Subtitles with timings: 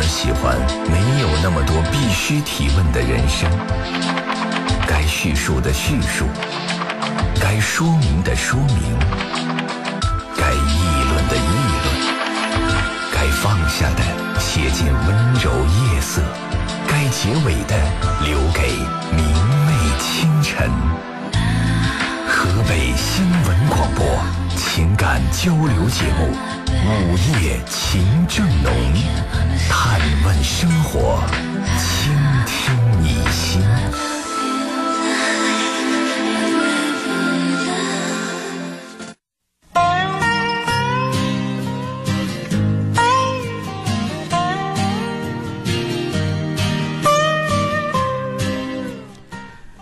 [0.00, 0.56] 们喜欢
[0.88, 3.46] 没有那么多必须提问的人生，
[4.88, 6.24] 该叙述的叙述，
[7.38, 8.98] 该说明的说明，
[10.38, 11.52] 该议论的议
[11.84, 11.86] 论，
[13.12, 16.22] 该放下的写进温柔夜色，
[16.88, 17.76] 该结尾的
[18.24, 18.72] 留给
[19.14, 19.22] 明
[19.66, 20.70] 媚清晨。
[22.26, 24.06] 河北新闻广播
[24.72, 26.32] 情感交流节目
[26.70, 28.72] 《午夜情正浓》，
[29.68, 31.20] 探问生活，
[31.76, 32.14] 倾
[32.46, 33.60] 听你心。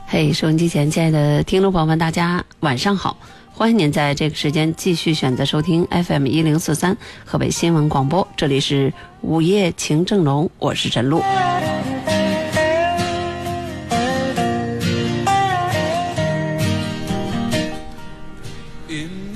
[0.07, 3.19] 嘿，收音机前亲爱的听众朋友们，大家晚上好！
[3.59, 11.21] 欢迎您在这个时间继续选择收听 FM 一零四三河北新闻广播，这里是午夜情正浓，我是陈露。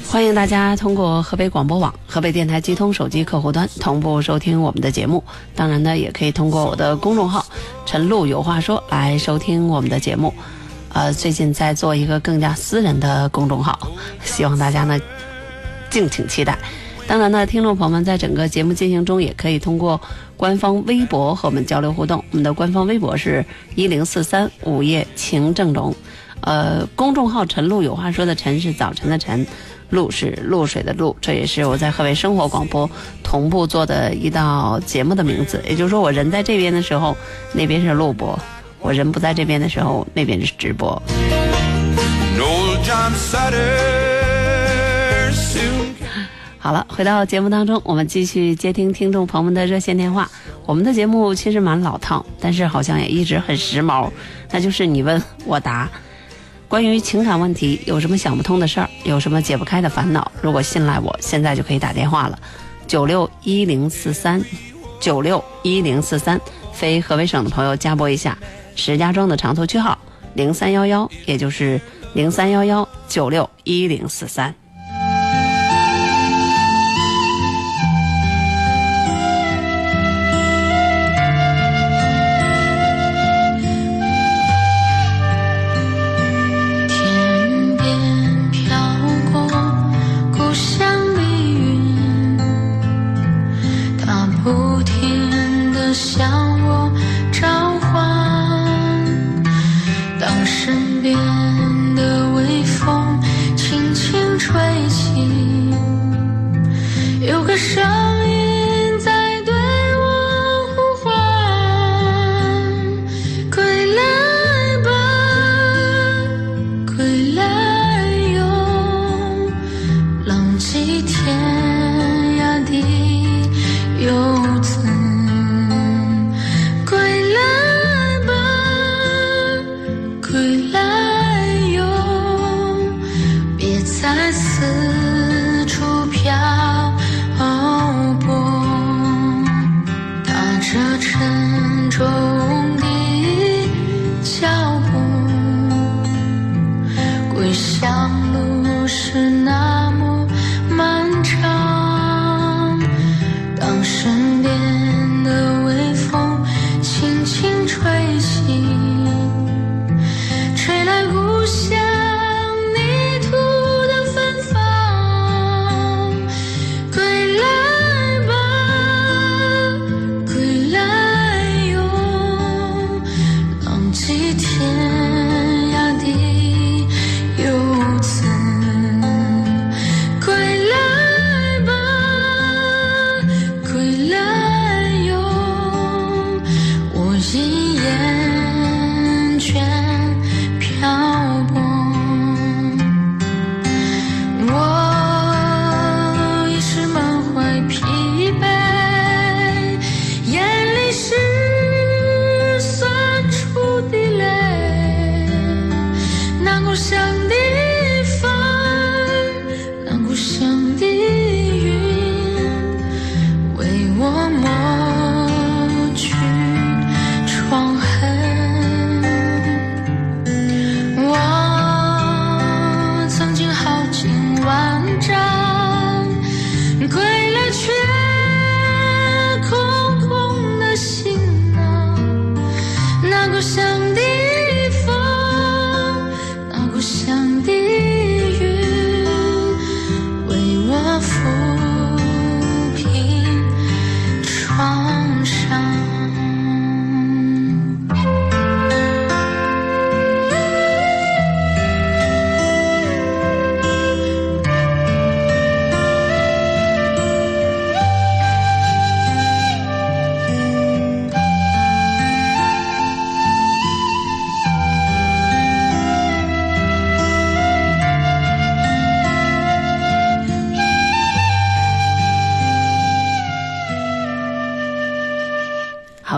[0.09, 5.25] 欢迎大家通过河北广播网、河北电台机通手机客户端同步收听我们的节目。
[5.57, 7.45] 当然呢，也可以通过我的公众号
[7.85, 10.33] “陈露有话说”来收听我们的节目。
[10.93, 13.79] 呃，最近在做一个更加私人的公众号，
[14.23, 14.99] 希望大家呢
[15.91, 16.59] 敬请期待。
[17.07, 20.01] 当然呢，听众朋友们在整个节目进行中，也可以通过
[20.37, 22.25] 官方微博和我们交流互动。
[22.31, 25.95] 我们的官方微博是一零四三午夜情正浓，
[26.43, 29.45] 呃，公众号“陈露有话说”的“陈”是早晨的“晨
[29.91, 32.89] ”，“露”是露水的“露”，这也是我在河北生活广播
[33.23, 35.61] 同步做的一道节目的名字。
[35.69, 37.17] 也就是说，我人在这边的时候，
[37.53, 38.39] 那边是录播。
[38.83, 41.01] 我人不在这边的时候，那边是直播。
[46.59, 50.31] 好了，回到节目当中，我们继续接听听众朋友们的热线电话。
[50.65, 54.11] 我们的节目其实蛮老套，但是好像也一直很时髦，
[54.51, 55.89] 那就是你问我答。
[56.69, 62.39] 关于情感问题，有什么想不通的事儿，有什么解不开的烦恼，如果信赖我，现在就可以打电话了，
[62.87, 64.41] 九六一零四三，
[65.01, 66.41] 九六一零四三，
[66.73, 68.39] 非河北省的朋友加拨一下。
[68.75, 69.99] 石家庄的长途区号
[70.35, 71.81] 零三幺幺，也就是
[72.15, 74.55] 零三幺幺九六一零四三。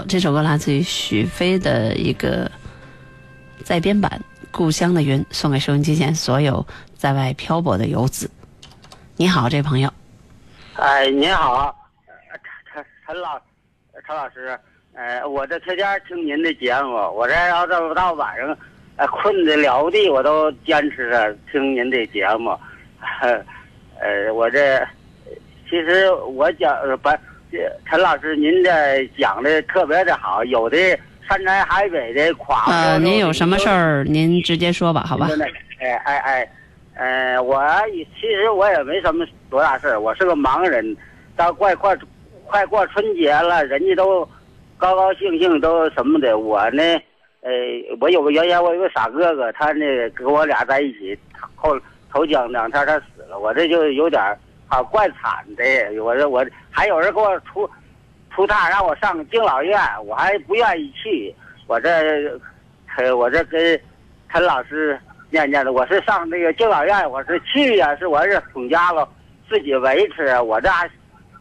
[0.09, 2.51] 这首歌来自于许飞的一个
[3.63, 4.21] 在编版
[4.51, 6.65] 《故乡的云》，送给收音机前所有
[6.97, 8.31] 在外漂泊的游子。
[9.17, 9.93] 你好，这朋友。
[10.75, 11.75] 哎，您好，
[12.29, 12.41] 陈
[12.75, 13.41] 陈陈老
[14.07, 14.59] 陈老师，
[14.93, 18.57] 呃，我这天天听您的节目，我这要这么到晚上，
[18.97, 22.59] 呃，困得了不地，我都坚持着听您的节目。
[24.01, 24.87] 呃，我这
[25.71, 27.09] 其实我讲不，
[27.89, 30.77] 陈老师您这讲的特别的好，有的
[31.29, 32.65] 山南海北的夸。
[32.67, 35.29] 呃，您有什么事儿，您直接说吧，好吧？
[35.81, 36.51] 哎哎哎。
[36.97, 37.61] 呃，我
[38.21, 40.97] 其实我也没什么多大事儿我是个盲人。
[41.37, 41.93] 到快快
[42.45, 44.21] 快过春节了，人家都
[44.77, 46.39] 高高兴兴都什么的。
[46.39, 46.81] 我呢，
[47.41, 47.51] 呃，
[48.01, 49.85] 我有个原先我有个傻哥哥，他呢
[50.15, 51.19] 跟我俩在一起，
[51.57, 51.77] 后
[52.13, 54.23] 头讲两天他死了，我这就有点
[54.69, 55.65] 啊怪惨的。
[56.03, 57.69] 我这我还有人给我出
[58.35, 61.35] 出差让我上敬老院，我还不愿意去。
[61.67, 61.95] 我这，
[63.17, 63.81] 我这跟
[64.31, 64.99] 陈老师。
[65.31, 69.09] 念念的，我是上那个敬老院，我是去呀，是我是从家了，
[69.49, 70.41] 自己维持。
[70.43, 70.89] 我这还，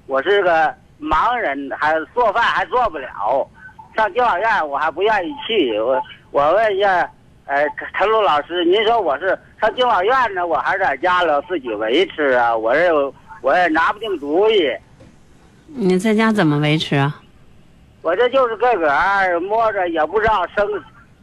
[0.07, 3.47] 我是个盲人，还做饭还做不了。
[3.95, 5.79] 上敬老院我还不愿意去。
[5.79, 7.07] 我我问一下，
[7.45, 7.63] 呃，
[7.95, 12.53] 陈露老师，您说我是上敬老院呢，我还是在家了自己维持啊？
[12.53, 14.69] 我这我也拿不定主意。
[15.67, 17.21] 你在家怎么维持啊？
[18.01, 20.67] 我这就是个个儿摸着，也不知道生。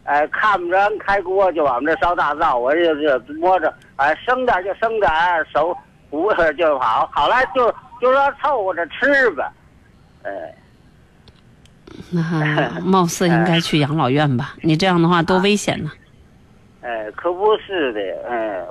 [0.04, 5.12] 哎，看不着开锅就往这烧大灶，我就就摸着，哎，生点就生点，
[5.52, 5.76] 熟
[6.08, 7.70] 糊就好，好了就
[8.00, 9.52] 就说凑合着吃吧，
[10.22, 10.30] 哎。
[12.10, 14.54] 那 貌似应该去养老院吧？
[14.62, 15.90] 你这样的话多危险呢。
[16.82, 18.66] 哎，可不是的，嗯，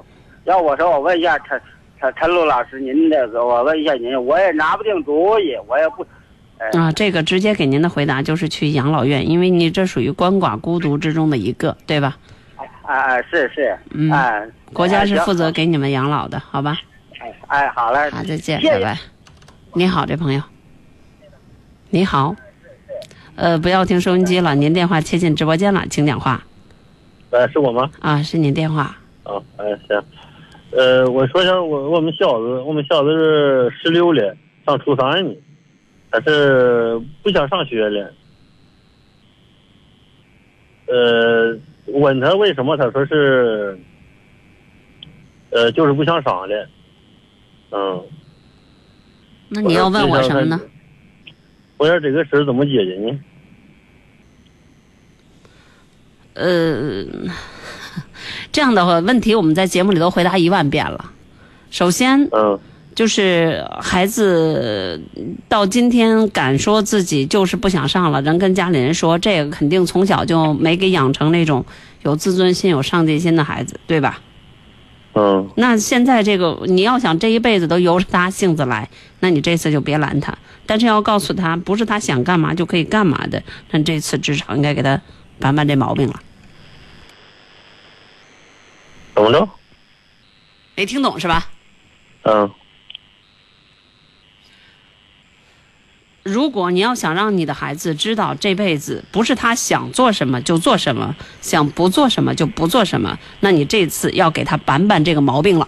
[0.46, 1.62] 要我说，我问一下陈
[2.00, 6.06] 陈陈露老师，您这个，我问一下您，我也拿不定主意，我也不。
[6.78, 12.18] 啊，这个直接给您的回答就是去养老院，因为你这属于鳏寡孤独之中的一个，对吧？
[12.82, 14.12] 啊，是是，嗯，
[14.74, 16.78] 国家是负责给你们养老的，好吧？
[17.20, 18.98] 哎哎，好嘞，好，再见，拜拜。
[19.74, 20.42] 你好，这朋友。
[21.92, 22.36] 你好，
[23.36, 26.44] 呃，不要听收音机了，您电话切进直播间了，请讲话。
[27.32, 27.90] 呃，是我吗？
[28.00, 28.98] 啊，是您电话。
[29.24, 30.04] 啊，哎行，
[30.72, 34.36] 呃，我说一下我我们小子，我们小子是十六了，
[34.66, 35.36] 上初三呢。
[36.12, 38.12] 他是不想上学了，
[40.88, 41.56] 呃，
[41.94, 43.80] 问他为什么，他说是，
[45.52, 46.68] 呃，就是不想上了，
[47.70, 48.04] 嗯。
[49.50, 50.60] 那你要问我什么呢？
[51.78, 53.20] 我说这个事儿怎么解决呢？
[56.40, 57.06] 呃，
[58.52, 61.12] 这样的话问题我们在节目里都回答一万遍了。
[61.70, 62.60] 首先，嗯。
[62.96, 65.02] 就是孩子
[65.48, 71.64] 到今天敢说自己就是不想上了，人跟家里人说，这个肯定从小就没给养成那种
[72.02, 74.20] 有自尊心、有上进心的孩子，对吧？
[75.14, 75.48] 嗯。
[75.56, 78.90] 那现在这个你要想这一辈子都由着他性子来，
[79.22, 80.38] 那你这次就别拦他。
[80.66, 83.42] 但是要告诉他，不是他想干嘛就可以干嘛的。
[83.72, 85.00] 那这次至少应该给他
[85.40, 86.20] 扳扳这毛病了。
[89.20, 89.50] 怎么着？
[90.76, 91.50] 没听懂是吧？
[92.24, 92.50] 嗯。
[96.24, 105.68] 如果你要想让你的孩子知道这辈子不是他想做什么就做什么，想不做什么就不做什么，那你这次要给他板板这个毛病了。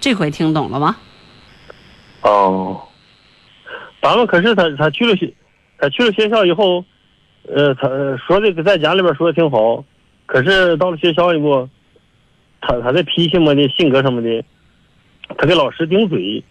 [0.00, 0.96] 这回听懂了吗？
[2.20, 2.86] 哦，
[4.00, 4.26] 板了。
[4.26, 5.32] 可是他他去了学，
[5.78, 6.84] 他去了学校以后，
[7.48, 7.88] 呃，他
[8.26, 9.82] 说的在家里边说的挺好，
[10.26, 11.66] 可是到了学校以后，
[12.66, 14.42] 他他的脾气么的，性格什么的，
[15.36, 16.42] 他给老师顶嘴。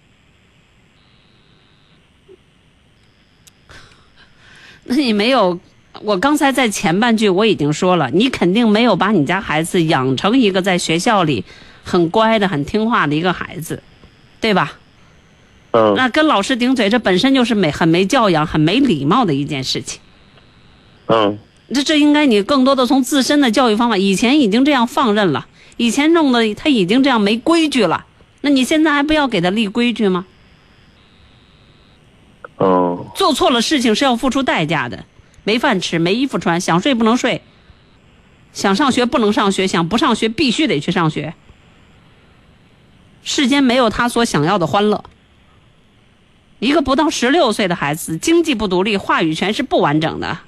[4.86, 5.60] 那你没有，
[6.02, 11.44] 我刚才在前半句我已经说了，你肯定没有把你家孩子养成一个在学校里
[11.84, 13.82] 很乖的、很听话的一个孩子，
[14.40, 14.74] 对吧？
[15.72, 15.96] 嗯。
[15.96, 20.00] 那跟老师顶嘴，这本身就是没很没教养、很没礼貌的一件事情。
[21.08, 21.40] 嗯。
[21.74, 28.06] 这这应该你更多的从自身的教育方法，以前已经这样放任了，以前弄的他已经这样没规矩了，
[28.42, 30.26] 那你现在还不要给他立规矩吗？
[32.58, 35.06] 哦，做错了事情是要付出代价的，
[35.44, 37.42] 没饭吃，没衣服穿，想睡不能睡，
[38.52, 41.34] 想上学不能上学，想不上学必须得去上学。
[43.24, 45.04] 世间没有他所想要的欢乐。
[46.60, 50.40] 一个不到十六岁的孩子，经济不独立，话语权是不完整的。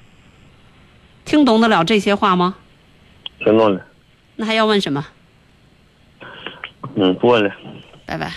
[1.24, 2.56] 听懂得了这些话吗？
[3.38, 3.86] 听懂了。
[4.36, 5.06] 那还要问什么？
[6.96, 7.50] 嗯，过了。
[8.04, 8.32] 拜拜。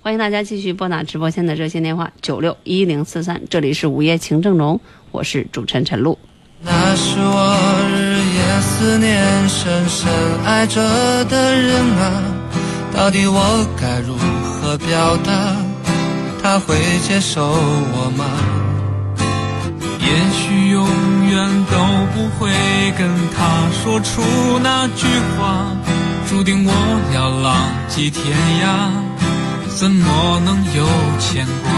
[0.00, 4.80] 欢迎大家继续拨打直播间的热线电话九六一零四三，这里是午夜情正浓，
[5.12, 6.18] 我是主持人陈露。
[6.60, 7.56] 那是我
[7.94, 10.10] 日夜思念、深深
[10.44, 10.80] 爱着
[11.26, 12.22] 的人啊，
[12.92, 15.56] 到底我该如何表达？
[16.42, 16.74] 他会
[17.06, 18.24] 接受我吗？
[20.00, 20.84] 也许永
[21.30, 21.76] 远都
[22.12, 22.50] 不会
[22.98, 24.22] 跟他说出
[24.62, 25.06] 那句
[25.38, 25.76] 话，
[26.32, 26.72] 注定我
[27.14, 27.54] 要浪
[27.88, 28.24] 迹天
[28.64, 28.66] 涯，
[29.68, 30.88] 怎么能有
[31.20, 31.70] 牵挂？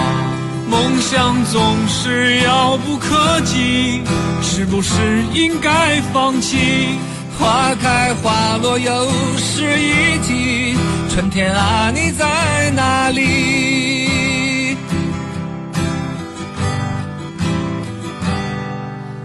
[0.70, 4.00] 梦想总是遥不可及，
[4.40, 6.96] 是不是应该放弃？
[7.37, 10.76] 花开花落又是一季，
[11.11, 14.76] 春天啊，你在哪里？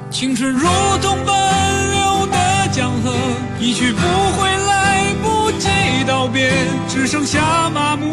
[0.10, 0.68] 青春如
[1.04, 3.14] 同奔流的江河，
[3.60, 4.02] 一去不
[4.36, 4.79] 回，来
[5.50, 5.68] 不及
[6.06, 6.48] 道别，
[6.88, 8.06] 只剩下麻木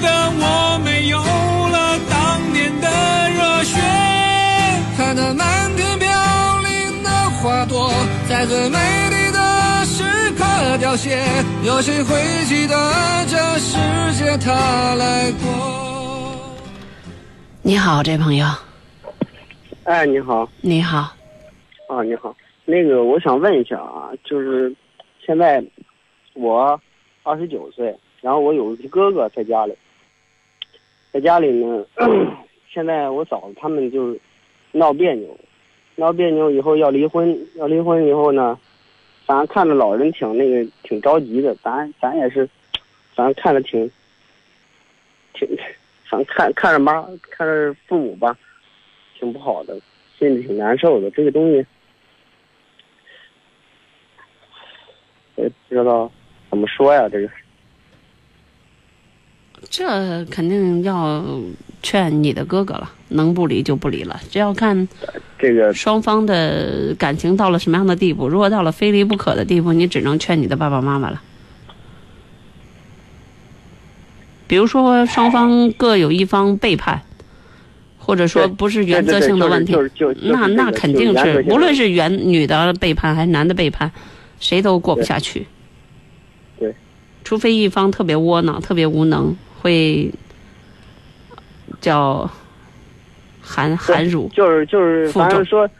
[0.00, 0.08] 的
[0.40, 2.88] 我，没有了当年的
[3.30, 3.78] 热血。
[4.96, 6.08] 看那满天飘
[6.62, 7.92] 零的花朵，
[8.28, 8.76] 在最美
[9.08, 10.44] 丽的时刻
[10.78, 11.22] 凋谢，
[11.62, 12.74] 有谁会记得
[13.28, 13.78] 这世
[14.14, 14.52] 界它
[14.96, 16.42] 来过？
[17.62, 18.44] 你好，这朋友，
[19.84, 21.14] 哎，你好，你好，
[21.86, 24.74] 啊，你好，那个我想问一下啊，就是
[25.24, 25.62] 现在
[26.40, 26.80] 我
[27.22, 29.74] 二十九岁，然后我有一个哥哥在家里，
[31.12, 31.84] 在家里呢，
[32.68, 34.18] 现在我嫂子他们就是
[34.72, 35.38] 闹别扭，
[35.96, 38.58] 闹别扭以后要离婚，要离婚以后呢，
[39.26, 42.48] 反正看着老人挺那个挺着急的，咱咱也是，
[43.14, 43.90] 反正看着挺
[45.34, 45.46] 挺，
[46.08, 48.34] 反正看看着妈看着父母吧，
[49.18, 49.78] 挺不好的，
[50.18, 51.10] 心里挺难受的。
[51.10, 51.66] 这个东西，
[55.34, 56.10] 我不知道
[56.50, 57.08] 怎么说呀。
[57.08, 57.28] 这个
[59.68, 61.24] 这肯定要
[61.82, 64.88] 劝你的哥哥了，能不离就不离了，这要看
[65.38, 68.28] 这个双方的感情到了什么样的地步。
[68.28, 71.22] 如果到了非离不可的地步，你只能劝你的爸爸妈妈了。
[74.46, 77.02] 比如说双方各有一方背叛，
[77.98, 83.92] 或者说不是原则性的问题，对对对就是就是就是那那肯定是无论是原女的背叛还是男的背叛，
[84.40, 85.46] 谁都过不下去。
[87.30, 90.12] 对，除非一方特别窝囊、特别无能，会
[91.80, 92.28] 叫
[93.40, 94.28] 含含辱。
[94.34, 95.70] 就是就是，反正说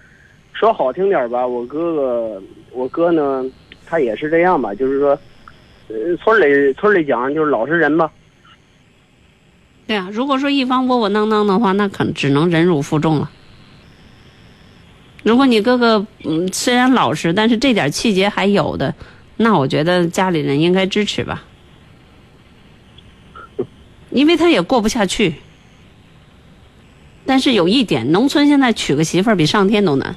[0.53, 3.45] 说好听点儿吧，我哥哥我哥呢，
[3.85, 5.19] 他也是这样吧，就是说，
[5.89, 8.09] 呃，村里村里讲就是老实人吧。
[9.89, 13.29] 对啊，如果说一方窝窝囊囊的话，那可能只能忍辱负重了。
[15.25, 18.95] 如果你哥哥嗯虽然老实，但是这点气节还有的，
[19.43, 21.45] 那我觉得家里人应该支持吧，
[24.11, 25.33] 因为他也过不下去。
[27.25, 30.15] 但是有一点，农村现在娶个媳妇儿比上天都难。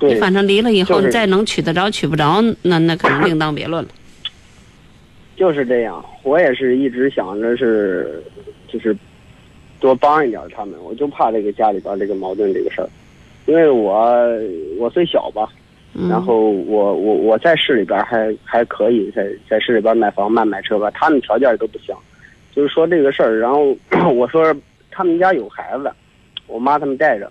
[0.00, 3.90] 你，反正离了以后，就是你再能娶得着娶不着，那那可能另当别论了。
[5.36, 6.04] 就是这样。
[6.24, 8.20] 我也是一直想着是，
[8.66, 8.96] 就是
[9.78, 12.90] 多帮一点他们，我就怕这个家里边这个矛盾这个事儿，
[13.46, 14.12] 因为我
[14.76, 15.48] 我虽小吧，
[16.10, 21.94] 然后我我我在市里边还还可以，在在市里边买房卖买车吧，他们条件都不行，
[22.50, 23.76] 就是说这个事儿，然后
[24.12, 24.52] 我说
[24.90, 25.92] 他们家有孩子，
[26.48, 27.30] 我妈他们带着，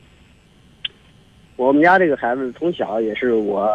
[1.57, 3.69] 我们家这个孩子从小也是我，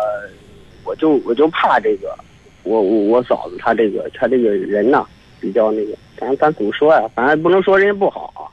[0.84, 2.16] 我就我就怕这个，
[2.62, 5.04] 我我我嫂子她这个她这个人呐
[5.38, 7.06] 比较那个，咱咱怎么说呀？
[7.14, 8.48] 反正不能说人家不好啊，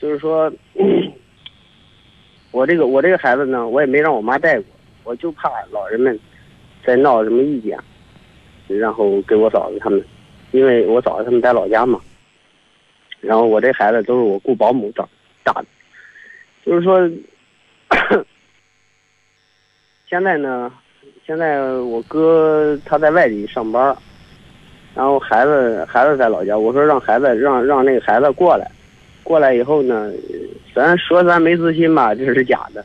[0.00, 0.52] 就是说，
[2.50, 4.64] 我这个我这个孩子呢，我也没让我妈带过。
[5.04, 6.18] 我就怕老人们
[6.84, 7.78] 再闹什么意见，
[8.66, 10.02] 然后给我嫂子他们，
[10.52, 12.00] 因为我嫂子他们在老家嘛，
[13.20, 15.08] 然后我这孩子都是我雇保姆长
[15.42, 15.66] 大的，
[16.64, 17.08] 就是说，
[20.08, 20.72] 现在呢，
[21.26, 23.96] 现在我哥他在外地上班，
[24.94, 28.70] 然后孩子孩子在老家，我说让孩子让让那个孩子过来，
[29.22, 30.10] 过来以后呢，
[30.74, 32.84] 咱说咱没自信吧，这是假的。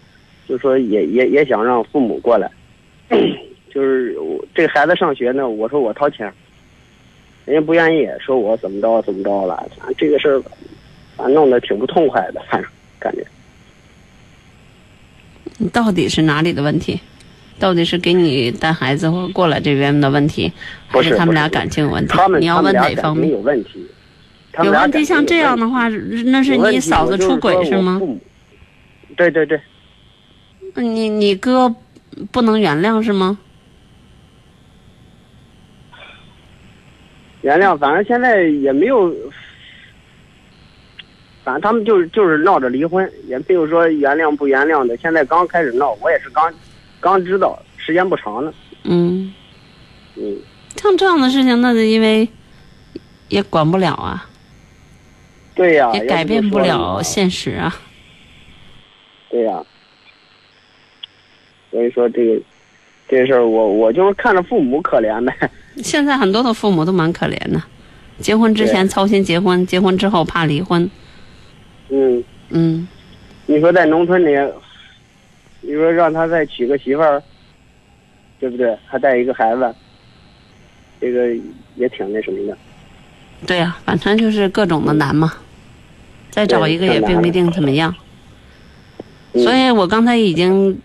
[0.50, 2.50] 就说也也也想让父母过来，
[3.72, 6.26] 就是我这个孩子上学呢，我说我掏钱，
[7.46, 10.42] 人家不愿意，说我怎么着怎么着了，反正这个事儿，
[11.16, 13.24] 反正弄得挺不痛快的，反正感觉。
[15.60, 17.00] 你到底是哪里的问题？
[17.60, 20.52] 到底是给你带孩子或过来这边的问题，
[20.88, 22.18] 还是他们俩感情有问题？
[22.40, 23.30] 你要问哪方面？
[23.30, 23.86] 有问题？
[24.52, 28.02] 他有问题，像这样的话，那是你嫂子出轨是吗
[29.18, 29.60] 对对对，
[30.76, 31.74] 你你哥
[32.32, 33.38] 不能原谅是吗？
[37.42, 39.10] 原谅，反正现在也没有，
[41.44, 44.98] 反正他们就是就是闹着离婚，也没有说原谅不原谅的。
[44.98, 46.54] 现在刚开始闹，我也是刚
[47.00, 48.54] 刚知道，时间不长呢。
[48.84, 49.34] 嗯，
[50.16, 50.38] 嗯，
[50.76, 52.28] 像这样的事情，那是因为
[53.30, 54.30] 也管不了啊，
[55.56, 57.74] 对呀、也改变不了现实啊。
[59.30, 59.64] 对呀、
[61.72, 62.42] 所以说这个
[63.08, 65.50] 这事儿，我我就是看着父母可怜呗。
[65.78, 67.62] 现在很多的父母都蛮可怜的，
[68.20, 70.90] 结婚之前操心结婚，结婚之后怕离婚。
[71.90, 72.88] 嗯，嗯，
[73.46, 74.38] 你说在农村里，
[75.62, 77.22] 你说让他再娶个媳妇儿，
[78.40, 78.78] 对不对？
[78.86, 79.74] 还带一个孩子，
[81.00, 81.34] 这个
[81.76, 82.58] 也挺那什么的。
[83.48, 85.34] 对呀、反正就是各种的难嘛。
[86.30, 87.94] 再找一个也并不一定怎么样。
[89.34, 90.80] 嗯所以我刚才已经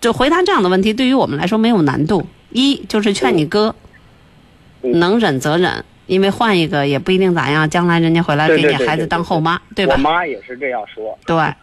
[0.00, 2.26] 就回答这样的问题，对于我们来说没有难度。
[2.50, 3.74] 一就是劝你哥，
[4.82, 9.98] 嗯能忍则忍，因为换一个也不一定咋样，将来人家回来给你孩子当后妈，对吧我？
[9.98, 11.18] 妈也是这样说。
[11.26, 11.54] 对，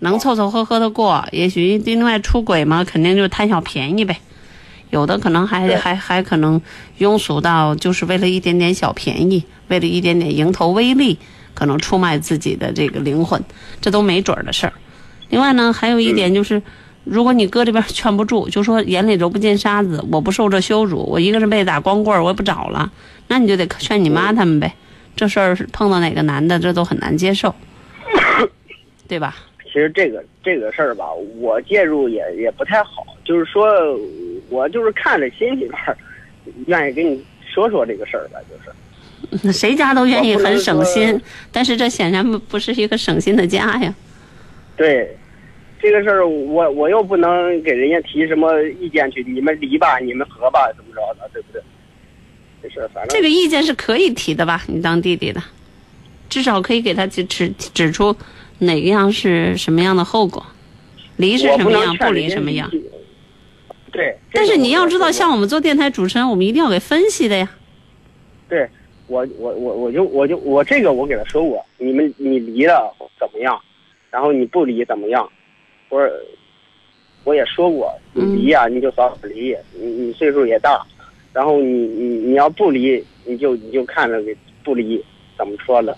[0.00, 4.18] 能凑凑合合的过，也许另外出轨嘛，肯定就是贪小便宜呗。
[4.90, 6.60] 有的可能还还还可能
[6.98, 11.16] 庸俗到就是为了一点点小便宜，为了一点点蝇头微利，
[11.54, 13.42] 可能出卖自己的这个灵魂，
[13.80, 14.72] 这都没准儿的事儿。
[15.28, 16.60] 另外呢，还有一点就是，
[17.04, 22.90] 如果你哥这边劝不住，就说眼里揉不进沙子，我不受这羞辱，我一个人被打光棍儿，我也不找了，
[23.28, 24.74] 那你就得劝你妈他们呗。
[25.16, 27.54] 这事儿是碰到哪个男的，这都很难接受，
[29.08, 29.36] 对吧？
[29.64, 33.66] 其实这个这个事儿吧，我介入也也不太好，就是说
[34.48, 35.96] 我就是看着心里边儿，
[36.66, 39.52] 愿意跟你说说这个事儿吧，就是。
[39.52, 41.20] 谁家都愿意很省心，
[41.52, 43.94] 但是这显然不不是一个省心的家呀。
[44.76, 45.16] 对，
[45.82, 51.62] 这个事儿我我又不能给人家提什么意见去，你们离吧，你们和吧，怎么着的，对不对？
[52.62, 54.62] 这事儿反正这个意见是可以提的吧？
[54.66, 55.42] 你当弟弟的，
[56.28, 58.14] 至少可以给他指指指出
[58.58, 60.44] 哪个样是什么样的后果，
[61.16, 62.70] 离是什么样，不离什么样。
[63.90, 67.50] 对，但是你要知道，像我们做电台主持人，我们一定要给分析的呀。
[68.48, 68.68] 对
[69.06, 73.58] 我我我我就我就我这个我给他说过，你们你离了怎么样，
[74.10, 75.28] 然后你不离怎么样，
[75.90, 76.10] 我说
[77.24, 80.80] 我也说过，你嗯离呀、你就早点离，你你岁数也大，
[81.34, 85.04] 然后你你你要不离，你就你就看着给不离，
[85.36, 85.92] 怎么说呢，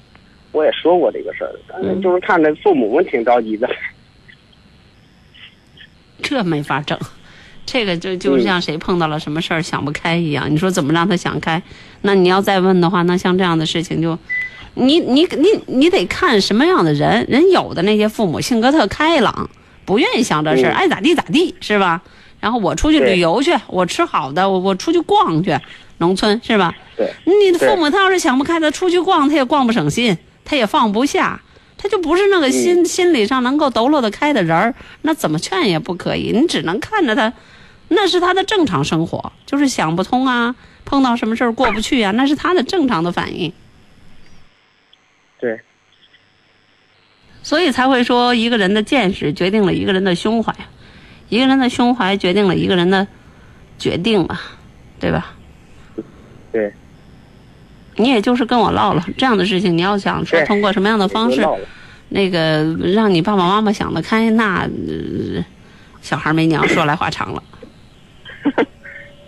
[0.50, 3.70] 我也说过这个事儿，但是嗯就是看着父母们挺着急的，
[6.20, 6.98] 这没法整，
[7.64, 10.50] 这个就就像谁碰到了什么事儿想不开一样。
[10.50, 11.62] 你说怎么让他想开？
[12.02, 14.18] 那你要再问的话，那像这样的事情就，
[14.74, 17.24] 你你你你得看什么样的人。
[17.28, 19.48] 人有的那些父母性格特开朗，
[19.84, 22.02] 不愿意想这事爱咋地咋地，是吧？
[22.40, 25.56] 然后我出去旅游去，我吃好的，我我出去逛去，
[25.98, 26.74] 农村是吧？
[26.96, 31.40] 对，你的父母他要是想不开，他出去逛他也逛不省心，他也放不下，
[31.78, 37.32] 他就不是那个心、心理上能够抖落得开的人儿，那怎么劝也不可以，你只能看着他，
[37.88, 43.52] 那是他的正常生活，就是想不通啊，碰到什么事儿过不去啊，那是他的正常的反应，
[45.38, 45.60] 对，
[47.42, 50.54] 所以才会说一个人的见识决定了一个人的胸怀，
[51.28, 53.06] 一个人的胸怀决定了一个人的
[53.78, 54.40] 决定吧，
[55.00, 55.34] 对吧？
[56.52, 56.72] 对，
[57.96, 61.46] 你也就是跟我唠唠这样的事情，你要想说通过什么样的方式
[62.10, 65.44] 那个让你爸爸妈妈想得开，那、呃、
[66.02, 67.42] 小孩没娘，说来话长了。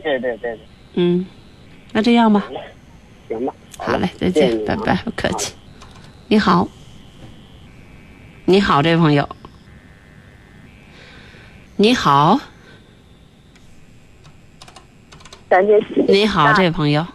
[0.03, 0.59] 对对对对，
[0.95, 1.25] 嗯，
[1.93, 2.45] 那这样吧，
[3.27, 5.55] 行吧，好嘞，再见，拜拜，不客气。
[6.29, 6.69] 你好，
[8.47, 9.27] 你好，这位朋友，
[11.77, 12.39] 你好，
[15.49, 17.07] 感觉你好，这位朋友。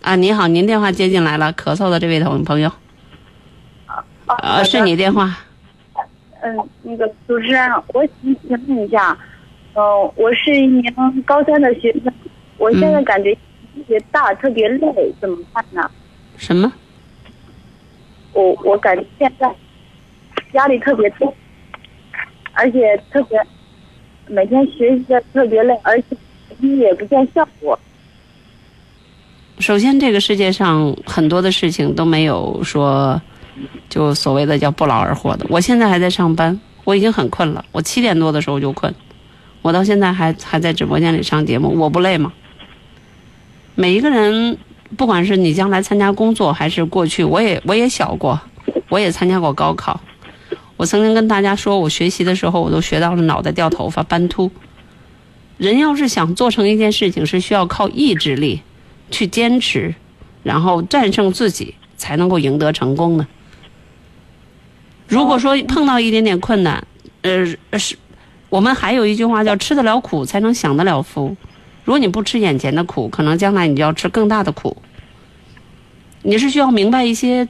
[0.00, 2.72] 啊，你好，您电话接进来了，咳嗽的这位同朋友，
[4.42, 5.36] 呃，是你电话，
[6.40, 9.18] 嗯，那个主持人，我想请问一下，
[9.74, 9.82] 嗯、
[10.16, 12.10] 我是一名高三的学生，
[12.56, 13.40] 我现在嗯感觉特
[13.86, 15.90] 别大，特别累，怎么办呢？
[16.38, 16.72] 什么？
[18.32, 19.54] 我我感觉现在
[20.52, 21.26] 压力特别大，
[22.52, 23.38] 而且特别
[24.26, 26.16] 每天学习的特别累，而且
[26.60, 27.78] 也不见效果。
[29.58, 33.20] 首先，这个世界上很多的事情都没有说，
[33.88, 35.46] 就所谓的叫不劳而获的。
[35.48, 38.94] 我现在还在上班，我已经很困了，我七点多的时候就困，
[39.62, 42.32] 我到现在还还在直播间里上节目，我不累吗？
[43.74, 44.58] 每一个人，
[44.96, 48.38] 不管是你将来参加工作，还是过去，我也我也小过，
[48.88, 49.98] 我也参加过高考。
[50.76, 54.50] 我曾经跟大家说，我学习的时候，我都学到了脑袋掉头发、斑秃。
[55.58, 58.62] 人要是想做成一件事情，是需要靠意志力。
[59.08, 59.94] 去坚持，
[60.42, 63.24] 然后战胜自己，才能够赢得成功的。
[65.06, 66.84] 如果说碰到一点点困难，
[67.22, 67.46] 呃，
[67.78, 67.96] 是，
[68.48, 71.36] 我们还有一句话叫“吃得了苦，才能享得了福”。
[71.86, 74.76] 如果你不吃眼前的苦，可能将来你就要吃更大的苦。
[76.22, 77.46] 你是需要明白一些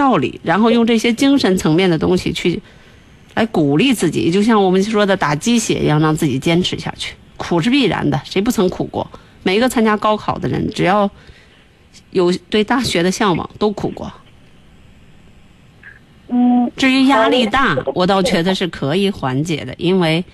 [0.00, 2.58] 道理，然后用这些精神层面的东西去
[3.34, 7.14] 来鼓励自己，就像我们说的打鸡血一样，让自己坚持下去。
[7.36, 9.06] 苦是必然的，谁不曾苦过？
[9.42, 11.10] 每一个参加高考的人，只要
[12.12, 14.10] 有对大学的向往，都苦过。
[16.28, 20.24] 嗯，至于压力大，我倒觉得是可以缓解的，因为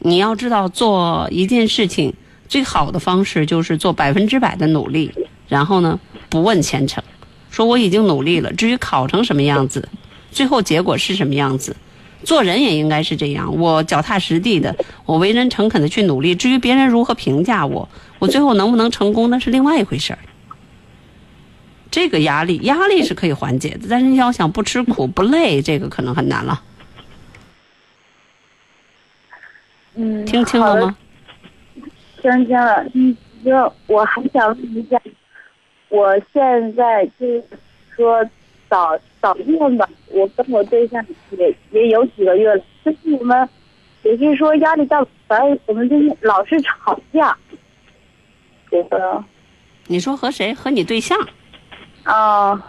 [0.00, 2.12] 你要知道，做一件事情
[2.46, 5.10] 最好的方式就是做百分之百的努力，
[5.48, 7.02] 然后呢，不问前程，
[7.54, 9.88] 说我已经努力了，至于考成什么样子，
[10.32, 11.76] 最后结果是什么样子，
[12.24, 14.74] 做人也应该是这样，我脚踏实地的，
[15.06, 17.88] 我为人诚恳的去努力，至于别人如何评价我，
[18.18, 20.18] 我最后能不能成功，那是另外一回事儿。
[21.92, 26.60] 这个压力，压力是可以缓解的，但是你要想不吃苦不累，这个可能很难了。
[29.94, 30.96] 嗯，听清了吗？
[32.20, 35.00] 听清了，嗯，就我还想问一下，
[35.94, 37.44] 我现在就是
[37.94, 38.28] 说
[38.68, 41.06] 早早恋吧，我跟我对象
[41.38, 43.48] 也也有几个月了，就是我们
[44.02, 47.38] 也是说压力大，反正我们就是老是吵架，
[48.68, 49.22] 这个
[49.86, 50.52] 你说和谁？
[50.52, 51.16] 和你对象？
[52.02, 52.60] 啊、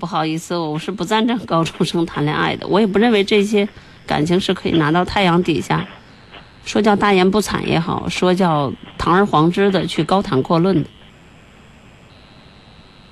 [0.00, 3.68] 不好意思，我是不赞成高中生谈恋爱的，我也不认为这些
[4.06, 5.86] 感情是可以拿到太阳底下，
[6.64, 10.88] 说叫大言不惭也好，说叫堂而皇之的去高谈阔论的。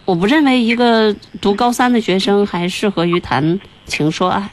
[0.07, 4.49] 我不认为一个读高三的学生还适合于谈情说爱。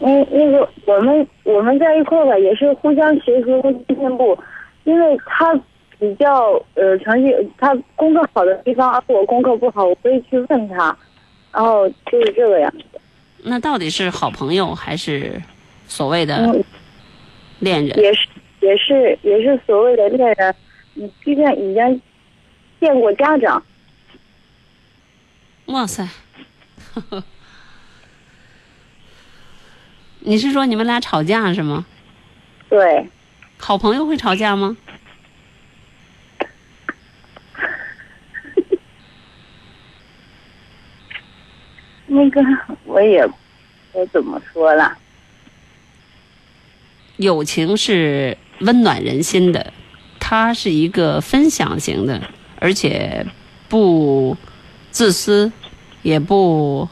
[0.00, 4.36] 嗯那个我们我们在一块儿吧，也是互相学习、互相进步。
[4.84, 5.54] 因为他
[5.98, 10.96] 比较呃成绩，他功课好的地方，而我功课不好，我会去问他，
[11.52, 12.98] 然后就是这个样子。
[13.42, 15.42] 那到底是好朋友还是
[15.86, 16.64] 所谓的嗯，
[17.58, 17.98] 恋人？
[17.98, 18.28] 也是
[18.60, 20.54] 也是也是所谓的恋人，
[20.94, 22.00] 你毕竟已经
[22.80, 23.62] 见过家长，
[25.68, 26.08] 哇塞！
[30.20, 31.86] 你是说你们俩吵架是吗？
[32.68, 33.08] 对，
[33.58, 34.76] 好朋友会吵架吗？
[42.06, 42.40] 那个
[42.84, 43.24] 我也
[43.92, 44.98] 我怎么说了？
[47.16, 49.72] 友情是温暖人心的，
[50.18, 52.22] 它是一个分享型的，
[52.60, 53.26] 而且
[53.68, 54.36] 不
[54.90, 55.52] 自私，
[56.02, 56.88] 也不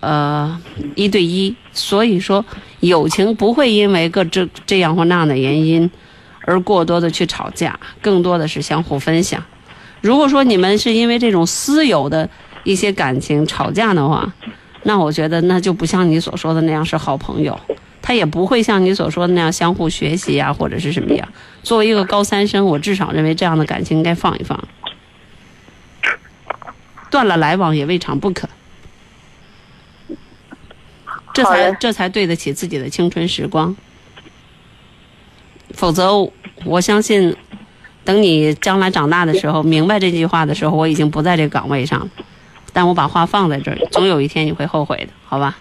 [0.00, 0.60] 呃
[0.94, 1.54] 一对一。
[1.72, 2.44] 所以说，
[2.80, 5.90] 友情不会因为个这这样或那样的原因
[6.42, 9.42] 而过多的去吵架，更多的是相互分享。
[10.00, 12.28] 如果说你们是因为这种私有的
[12.64, 14.32] 一些感情吵架的话，
[14.82, 17.58] 那我觉得那就不像你所说的那样是好朋友。
[18.02, 21.28] 他也不会像你所说的那样相互学习呀、或者是什么样。
[21.62, 24.58] 作为一个高三生，我至少认为这样的感情应该放一放，
[27.10, 28.48] 断了来往也未尝不可。
[31.32, 33.76] 这才这才对得起自己的青春时光。
[35.74, 36.30] 否则，
[36.64, 37.36] 我相信，
[38.04, 42.10] 等你将来长大的时候，明白这句话的时候，我已经不在这个岗位上了。
[42.72, 45.56] 但我把话放在这儿，总有一天你会后悔的，好吧？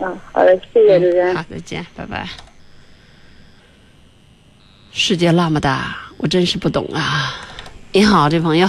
[0.00, 1.34] 嗯，好的，谢谢主持人。
[1.34, 2.28] 好，再见，拜拜。
[4.90, 7.34] 世界那么大，我真是不懂啊！
[7.92, 8.68] 你好，这朋友，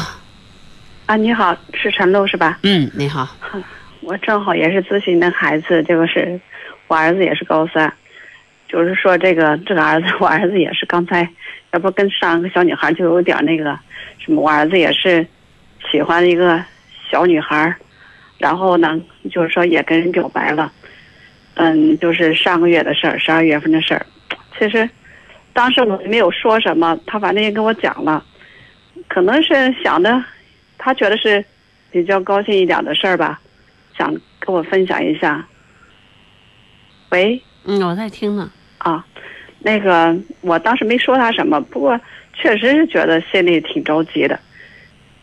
[1.09, 2.59] 啊，你好，是陈露是吧？
[2.61, 3.27] 嗯，你好，
[4.01, 6.39] 我正好也是咨询的孩子，这个是
[6.87, 7.91] 我儿子也是高三，
[8.67, 11.27] 就是说这个这个儿子，我儿子也是刚才，
[11.71, 13.75] 要不跟上一个小女孩就有点那个
[14.19, 15.25] 什么，我儿子也是
[15.91, 16.63] 喜欢一个
[17.09, 17.75] 小女孩，
[18.37, 20.71] 然后呢，就是说也跟人表白了，
[21.55, 24.05] 嗯，就是上个月的事儿，十二月份的事儿，
[24.59, 24.87] 其实
[25.53, 28.23] 当时我也没有说什么，他反正也跟我讲了，
[29.07, 30.23] 可能是想的，
[30.79, 31.45] 他觉得是
[31.91, 33.39] 比较高兴一点的事儿吧。
[33.95, 35.45] 想跟我分享一下。
[37.09, 38.49] 喂，嗯，我在听呢。
[38.77, 39.05] 啊，
[39.59, 41.99] 那个我当时没说他什么，不过
[42.33, 44.39] 确实是觉得心里挺着急的。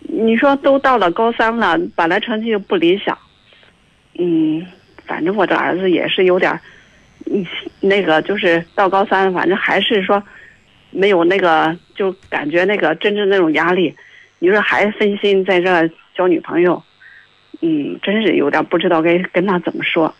[0.00, 3.16] 你说都到了高三了，本来成绩就不理想，
[4.18, 4.64] 嗯，
[5.06, 6.60] 反正我这儿子也是有点儿，
[7.30, 7.44] 嗯，
[7.80, 10.22] 那个就是到高三，反正还是说
[10.90, 13.94] 没有那个，就感觉那个真正那种压力。
[14.38, 16.82] 你说还分心在这儿交女朋友，
[17.60, 20.14] 嗯，真是有点不知道该跟他怎么说。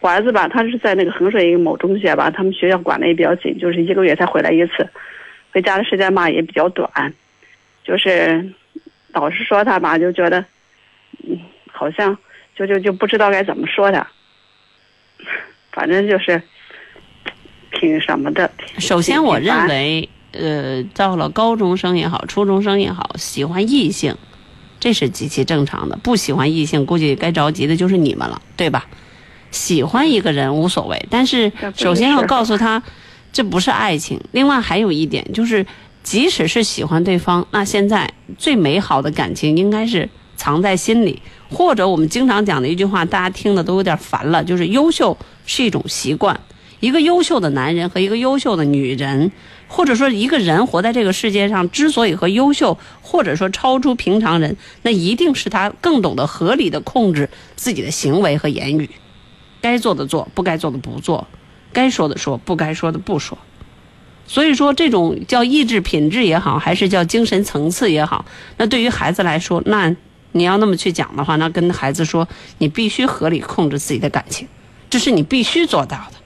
[0.00, 4.88] 我儿子吧，他是在那个衡水一个某中学吧，他们学校管的也比较紧，就是一个月才回来一次，
[5.50, 6.88] 回家的时间嘛也比较短，
[7.82, 8.52] 就是
[9.12, 10.44] 老师说他吧，就觉得，
[11.26, 11.40] 嗯，
[11.72, 12.16] 好像
[12.54, 14.06] 就就就不知道该怎么说他。
[15.72, 16.40] 反正就是
[17.72, 18.50] 挺什么的。
[18.78, 24.14] 首先，我认为，呃，到了高中生也好，初中生也好，喜欢异性，
[24.78, 25.98] 这是极其正常的。
[26.02, 28.86] 不喜欢异性，估计该着急的就是你们了，对吧？
[29.50, 32.82] 喜欢一个人无所谓，但是首先要告诉他，
[33.32, 34.20] 这不是爱情。
[34.32, 35.64] 另外还有一点就是，
[36.02, 46.38] 即使是喜欢对方，那现在最美好的感情应该是藏在心里，或者我们经常讲的一句话，大家听的都有点烦了，就是优秀是一种习惯。
[46.80, 49.32] 一个优秀的男人和一个优秀的女人，
[49.68, 58.88] 或者说一个人活在这个世界上，之所以和优秀或者说超出平常人，那一定是他更懂得合理的控制自己的行为和言语，
[59.60, 61.26] 该做的做，不该做的不做，
[61.72, 63.36] 该说的说，不该说的不说。
[64.28, 68.24] 所以说，这种叫意志品质也好，还是叫精神层次也好，
[68.56, 69.94] 那对于孩子来说，那
[70.32, 72.26] 你要那么去讲的话，那跟孩子说，
[72.58, 74.48] 你必须合理控制自己的感情，
[74.90, 76.18] 这是你必须做到的。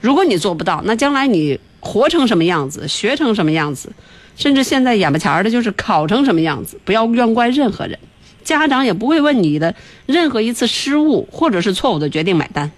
[0.00, 3.92] 如果你做不到，那将来你活成什么样子，学成什么样子，
[4.36, 7.98] 甚至现在眼巴前儿的就是考成什么样子，不要怨怪任何人，
[8.44, 9.74] 家长也不会问你的
[10.06, 12.70] 任何一次失误或者是错误的决定买单。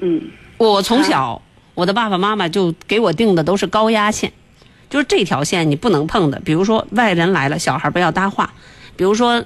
[0.00, 1.42] 嗯，我从小，
[1.74, 4.32] 我的爸爸妈妈就给我定的都是高压线，
[4.88, 6.38] 就是这条线你不能碰的。
[6.44, 8.46] 比如说外人来了，小孩不要搭话；
[8.94, 9.44] 比如说呃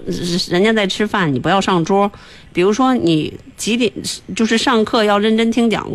[0.49, 2.11] 人家在吃饭，你不要上桌；
[2.53, 3.91] 比如说你几点
[4.37, 5.89] 就是上课要认真听讲。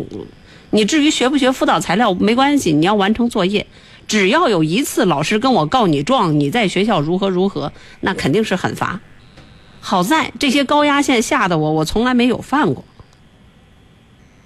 [0.70, 3.66] 你至于学不学辅导材料没关系，你要完成作业。
[4.06, 9.00] 只要有一次老师跟我告你状，你在学校如何如何，那肯定是很罚。
[9.80, 12.84] 好在这些高压线吓得我，我从来没有犯过，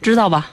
[0.01, 0.51] 知道吧？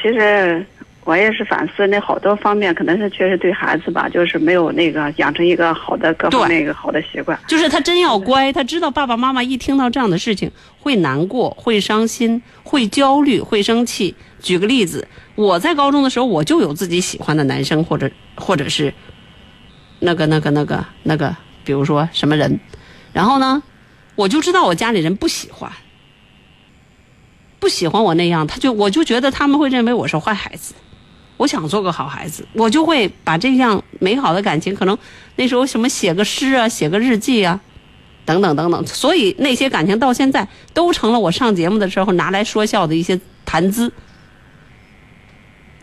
[0.00, 0.64] 其实
[1.08, 7.40] 我也是反思，那好多方面可能是确实对孩子吧，就是没有那个养成一个好的各方面一个好的习惯。
[7.46, 14.14] 就是他真要乖，他知道爸爸妈妈一听到这样的事情会难过、会伤心、会焦虑、会生气。
[14.40, 18.92] 举个例子，我在高中的时候，我就有自己喜欢的男生，或者或者是
[20.00, 22.60] 那个那个那个那个，比如说什么人，
[23.14, 23.62] 然后呢，
[24.14, 25.72] 我就知道我家里人不喜欢，
[27.58, 30.74] 不喜欢我那样，他就我就觉得他们会认为我是坏孩子。
[31.38, 34.98] 我想做个好孩子，我就会把这样美好的感情，可能
[35.36, 37.58] 那时候什么写个诗啊，写个日记啊，
[38.26, 43.92] 等等等等，所以那些感情到现在都成了我上节目的时候拿来说笑的一些谈资。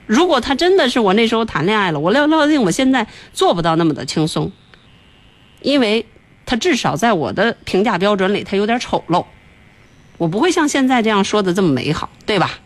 [0.06, 4.52] 如果他真的是我那时候谈恋爱了，我料料定我现在做不到那么的轻松，
[5.62, 6.06] 因为
[6.46, 9.26] 他至少在我的评价标准里，他有点丑陋，
[10.18, 12.60] 我不会像现在这样说的这么美好，对吧？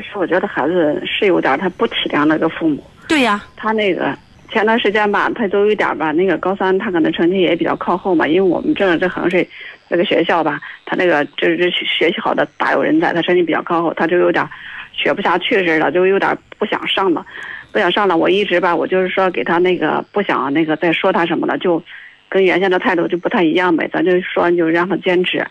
[0.00, 2.82] 其实我觉得孩子是有点儿他不体谅那个父母。
[3.08, 4.16] 对呀，他那个
[4.50, 9.48] 前段时间吧，他都有点儿吧，那个高三他可能成绩也比较靠后嘛，因为我们这这衡水
[9.88, 14.50] 这个学校吧，他那个这这学习好的大有人在，他成绩比较靠后，他就有点儿
[14.92, 17.24] 学不下去似的，就有点儿不想上了，
[17.70, 18.16] 不想上了。
[18.16, 21.82] 我一直吧，我就是说给他那个不想那个再说他什么了，就
[22.28, 25.46] 跟原先的态度就不太一样呗，咱就说就让他坚持。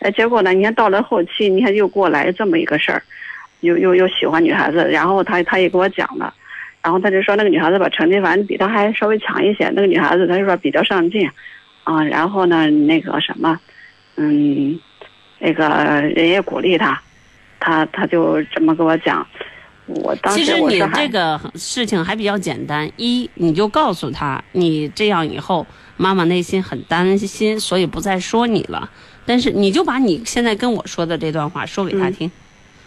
[0.00, 3.02] 哎，结果呢，你看到了后期，你看又给我来这么一个事儿。
[3.60, 6.32] 又又又喜欢女孩子，然后他他也给我讲了，
[6.82, 11.28] 然后他就说那个女孩子吧成绩反正比他还稍微强一些，那个女孩子他就说比较上进，
[11.84, 13.58] 啊，然后呢那个什么，
[14.16, 14.78] 嗯，
[15.38, 15.68] 那个
[16.14, 17.00] 人也鼓励他，
[17.58, 19.26] 他他就这么跟我讲，
[19.86, 25.66] 我当其实你这个事情还比较简单，一你就告诉他，你这样以后
[25.96, 28.90] 妈妈内心很担心，所以不再说你了。
[29.24, 32.30] 但是你就把你现在跟我说的这段话说给他听。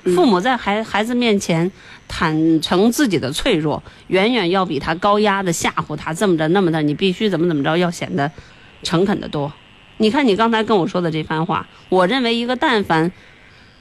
[0.06, 1.70] 父母在孩孩子面前
[2.08, 8.32] 坦诚自己的脆弱，远远要比他高压的吓唬他这么着那么的，你必须怎么怎么着，要显得
[8.84, 9.52] 诚恳的多。
[9.98, 13.12] 你看你刚才跟我说的这番话，我认为一个但凡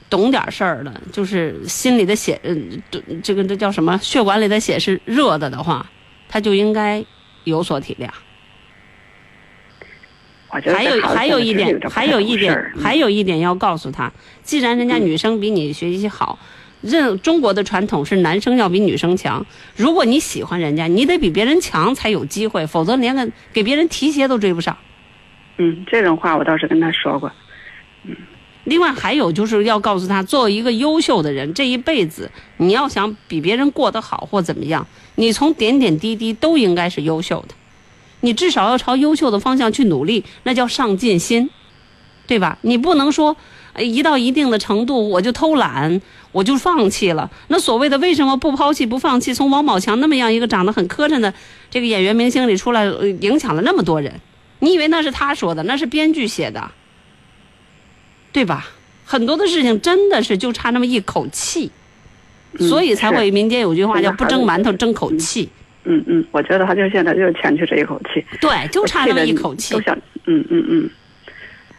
[0.09, 2.81] 懂点事儿的，就是心里的血，嗯，
[3.23, 3.97] 这个这叫什么？
[4.01, 5.89] 血管里的血是热的的话，
[6.27, 7.03] 他就应该
[7.45, 8.09] 有所体谅。
[10.51, 14.11] 我觉得还有还有一点，还有一点还有一点要告诉他，
[14.43, 16.39] 既然人家女生比你学习好，
[16.81, 19.45] 认中国的传统是男生要比女生强。
[19.75, 24.77] 如果你喜欢人家，你得比别人强才有机会，否则连个给别人提鞋都追不上。
[25.57, 27.31] 嗯，这种话我倒是跟他说过。
[28.05, 28.15] 嗯
[28.65, 34.85] 另外还有就是要告诉他，作为一个优秀的人，这一辈子你要想比别人过得好或怎么样，
[35.15, 37.55] 你从点点滴滴都应该是优秀的，
[38.21, 41.49] 你至少要朝优秀的方向去努力，那叫上进心，
[42.27, 42.57] 对吧？
[42.61, 43.35] 你不能说，
[43.73, 46.01] 哎一到一定的程度我就偷懒，
[46.31, 47.29] 我就放弃了。
[47.47, 49.33] 那所谓的为什么不抛弃不放弃？
[49.33, 51.33] 从王宝强那么样一个长得很磕碜的
[51.69, 54.19] 这个演员明星里出来，呃影响了那么多人，
[54.59, 56.71] 你以为那是他说的，那是编剧写的，
[58.31, 58.67] 对吧？
[59.05, 61.71] 很多的事情真的是就差那么一口气，
[62.59, 65.49] 所以才会民间有句话叫“不争馒头争口气
[65.89, 69.81] 嗯嗯，我觉得他就现在就是欠缺这一口气，”，对，就差那么一口气都。
[69.81, 70.89] 想，嗯嗯嗯，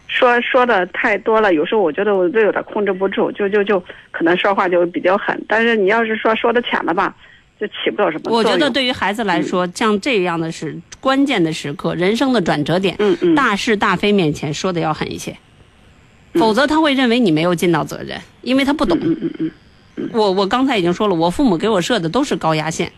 [0.09, 7.15] 说说的太多了，有时候我觉得我都有点控制不住，就就就可能说话就比较狠，但是你要是说说的浅了吧，
[7.61, 8.45] 就起不了什么作我。
[8.45, 15.37] 觉得对于孩子来说，像这样的是关键的时刻，人生的转折点，嗯嗯大是大非面前说的要狠一些，
[16.35, 18.99] 否则他会认为你没有尽到责任，因为他不懂。
[19.01, 19.51] 嗯嗯嗯
[20.13, 22.91] 我我刚才已经说了，我父母给我设的都是高压线。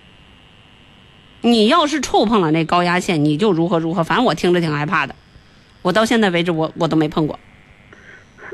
[1.42, 5.14] 你要是触碰了那高压线，你就如何如何，反正我听着挺害怕的。
[5.82, 7.38] 我到现在为止，我我都没碰过。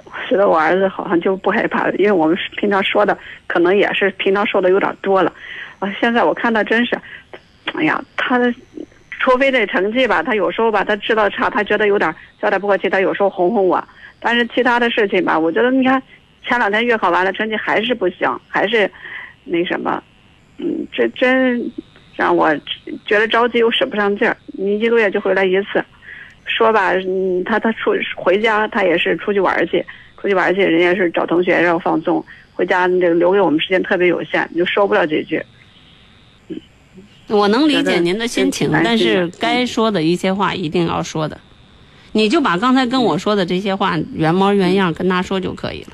[0.04, 5.32] 我觉得我儿子好像就不害怕，因为我们平常说的可能也是平常说的有点多了。
[5.78, 6.98] 啊，现在我看他真是，
[7.74, 8.38] 哎呀，他，
[9.20, 13.82] 除非这成绩吧，他有时候吧，他知道差，他觉得有点交代不过去，他有时候哄哄我。
[14.20, 16.02] 但是其他的事情吧，我觉得你看
[16.46, 18.90] 前两天月考完了，成绩还是不行，还是
[19.44, 20.02] 那什么，
[20.56, 21.70] 嗯，这真
[22.18, 22.52] 让我
[23.06, 24.36] 觉得着急又使不上劲儿。
[24.48, 25.82] 你一个月就回来一次，
[26.46, 29.86] 说吧，嗯，他他出回家他也是出去玩儿去，
[30.20, 35.40] 出去玩儿去，人家是找同学然后放松，回家这个留给我们时间特别有限，就说不了几句。
[37.28, 41.40] 我能理解您的心情，但是该说的一些话一定要说的。
[42.10, 45.90] 你就把刚才跟我说的这些话原模原样跟他说就可以了。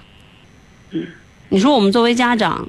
[0.93, 1.07] 嗯，
[1.51, 2.67] 你说我们作为家长，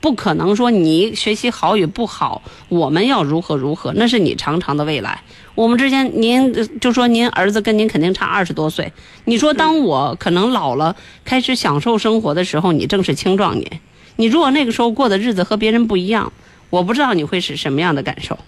[0.00, 5.22] 不可能说你学习好与不好，我们要如何如何，那是你长长的未来。
[5.54, 8.92] 我们之间，您就说您儿子跟您肯定差二十多岁，
[9.24, 13.80] 你说当我可能老了，开始享受生活的时候，你正是青壮年。
[14.16, 16.32] 你如果那个时候过的日子和别人不一样，
[16.70, 18.38] 我不知道你会是什么样的感受，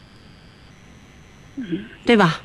[2.05, 2.41] 对吧？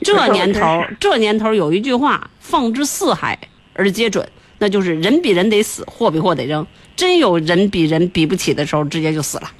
[0.00, 3.36] 这年头，这年头有一句话：“放之四海
[3.74, 6.66] 而皆准”，那就是人比人得死，货比货得扔。
[6.96, 9.50] 真有人比人比不起的时候，直接就死了，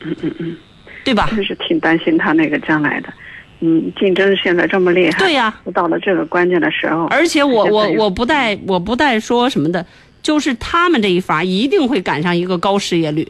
[0.00, 0.56] 嗯嗯嗯，
[1.04, 1.28] 对吧？
[1.30, 3.12] 真是挺担心他那个将来的。
[3.60, 9.84] 嗯，竞争现在这么厉害，对呀、都到了这个关键的时候，而且我我我不带我不带说什么的，
[10.22, 13.26] 就是他们这一伐一定会赶上一个高失业率，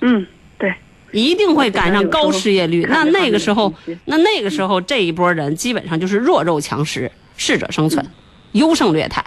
[0.00, 0.26] 嗯，
[0.58, 0.72] 对，
[1.10, 2.86] 一定会赶上高失业率。
[2.88, 3.74] 那那个时候，
[4.06, 8.06] 那那个时候这一波人基本上就是弱肉强食，适者生存，
[8.52, 9.22] 优胜劣汰，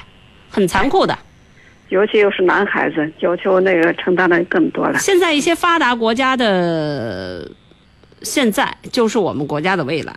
[0.56, 1.18] 很残酷的。
[1.90, 4.98] 尤其又是男孩子，要求那个承担的更多了。
[4.98, 7.52] 现在一些发达国家的
[8.22, 10.16] 现在就是我们国家的未来。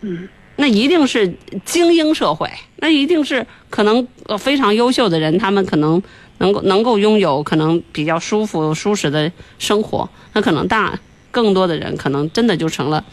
[0.00, 1.30] 嗯，那一定是
[1.66, 6.02] 精英社会，那一定是可能呃非常优秀的人，他们可能
[6.38, 10.08] 能够能够拥有可能比较舒服舒适的生活。
[10.32, 10.98] 那可能大
[11.30, 13.04] 更多的人可能真的就成了。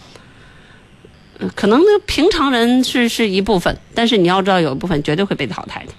[1.39, 5.93] 呃可能平常人是是一部分，但是你要知道，有一部分绝对会被淘汰的。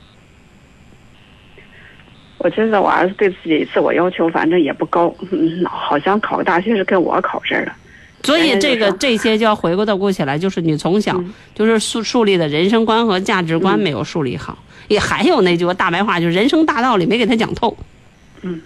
[2.38, 7.72] 我觉得我儿子对自己自我要求反正也不高，嗯，好像考个大学是跟我考似的。
[8.22, 11.22] 所以这个这些就要回过头过起来，就是你从小
[11.54, 17.76] 就是树树立的人生观和价值观没有树立好，也还有那句话大白话，就是人生大道理没给他讲透。
[18.42, 18.60] 嗯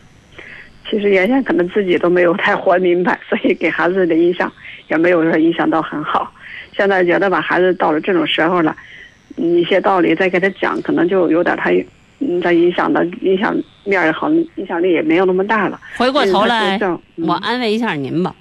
[0.91, 4.51] 其实原先可能自己都没有太活明白，所以给孩子的印象
[4.89, 6.33] 也没有说影响到很好。
[6.79, 8.75] 现在觉得吧，孩子到了这种时候了，
[9.37, 11.71] 嗯一些道理再给他讲，可能就有点他，
[12.21, 13.53] 嗯，他影响的影响
[13.83, 15.81] 面也好，影响力也没有那么大了。
[15.97, 16.79] 回过头来
[17.17, 18.33] 我安慰一下您吧，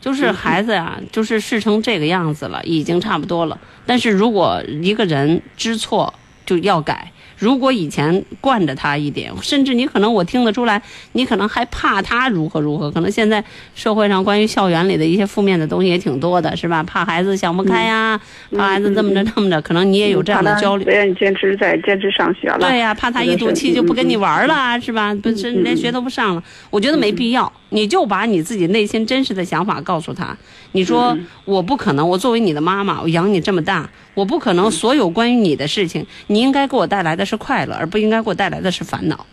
[0.00, 3.60] 就是孩子呀、就是事成这个样子了，已经差不多了。
[3.84, 6.14] 但是如果一个人知错
[6.46, 10.80] 就要改，如果以前惯着他一点，甚至你可能我听得出来，
[11.12, 12.90] 你可能还怕他如何如何。
[12.90, 13.42] 可能现在
[13.74, 16.82] 社会上关于校园里的一些负面的东西也挺多的，是吧？
[16.82, 18.20] 怕孩子想不开呀、
[18.56, 20.90] 怕孩子这么着这么着，可能你也有这样的焦虑不。
[20.90, 22.58] 愿意坚持在坚持上学了。
[22.58, 25.14] 对呀、怕他一赌气就不跟你玩了，是吧？
[25.14, 26.42] 不是嗯连学都不上了。
[26.70, 30.36] 我觉得没必要，你就把你自己内心真实的想法告诉他。
[30.72, 39.26] 你说嗯我不可能，我作为你的妈妈，我养你这么大，我不可能所有关于你的事情，你应该给我带来的是快乐，而不应该给我带来的是烦恼。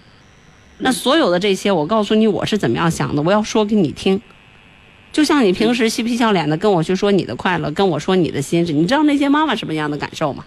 [0.80, 4.20] 那所有的这些，我告诉你我是怎么样想的，我要说给你听。
[5.12, 10.44] 就像你平时嬉皮笑脸的跟我去说你的快乐，跟我说你的心事，你知道那些妈妈什么样的感受吗？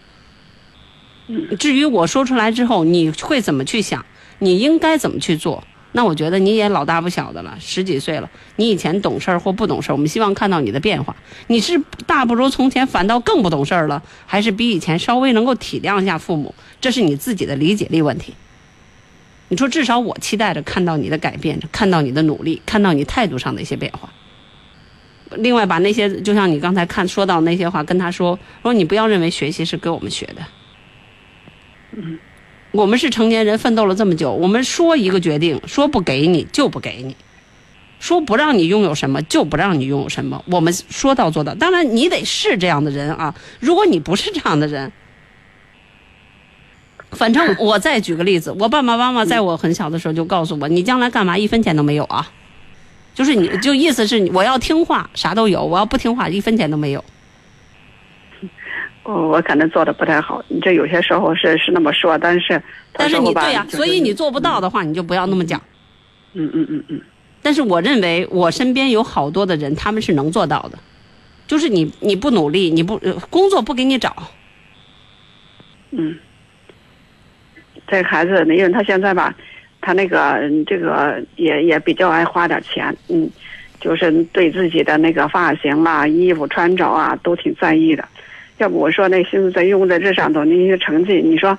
[1.59, 4.05] 至于我说出来之后，你会怎么去想？
[4.41, 5.63] 你应该怎么去做？
[5.97, 8.29] 那我觉得你也老大不小的了，十几岁了。
[8.57, 11.15] 你以前懂事儿或不懂事儿，我们希望看到你的变化。
[11.47, 16.53] 你是大不如从前，反倒更不懂事儿了，还是比以前稍微能够体谅一下父母？
[16.81, 18.35] 这是你自己的理解力问题。
[19.49, 24.13] 你说，至少我期待着看到你的改变，看到你的努力，看到你态度上的一些变化。
[25.37, 30.43] 另外把那些就像你刚才看说到那些话跟他说，说你不要认为学习是给我们学的。
[31.93, 32.19] 嗯，
[32.75, 37.15] 我们是成年人，奋斗了这么久，我们说一个决定，说不给你就不给你，
[38.01, 41.55] 说不让你拥有什么就不让你拥有什么，我们说到做到。
[41.55, 43.33] 当然，你得是这样的人啊。
[43.61, 44.91] 如果你不是这样的人，
[47.13, 52.29] 反正 我再举个例子，我爸爸妈妈在我很小的时候就告诉我，你将来干嘛一分钱都没有啊？
[53.15, 57.05] 就是你就意思是我要听话啥都有，我要不听话一分钱都没有。
[59.05, 62.61] 我我可能做的不太好，你这有些时候是是那么说，但是
[62.93, 65.61] 但是你对呀、就是所以你做不到的话，你就不要那么讲。
[66.33, 67.01] 嗯嗯嗯嗯，
[67.43, 70.79] 但是我认为我身边有好多的人，他们是能做到的，
[71.47, 74.17] 就是你你不努力，你不呃工作不给你找，
[75.91, 76.17] 嗯，
[77.87, 79.35] 这个孩子，因为他现在吧，
[79.83, 83.31] 他那个嗯这个也也比较爱花点钱，嗯，
[83.81, 88.03] 就是对自己的那个发型啦、衣服穿着啊都挺在意的。
[88.59, 91.59] 要不我说那心思在用在这上头，那些成绩，你说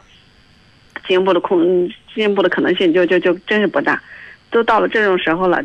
[1.07, 4.01] 进步的空进步的可能性就就就真是不大。
[4.49, 5.61] 都到了这种时候了，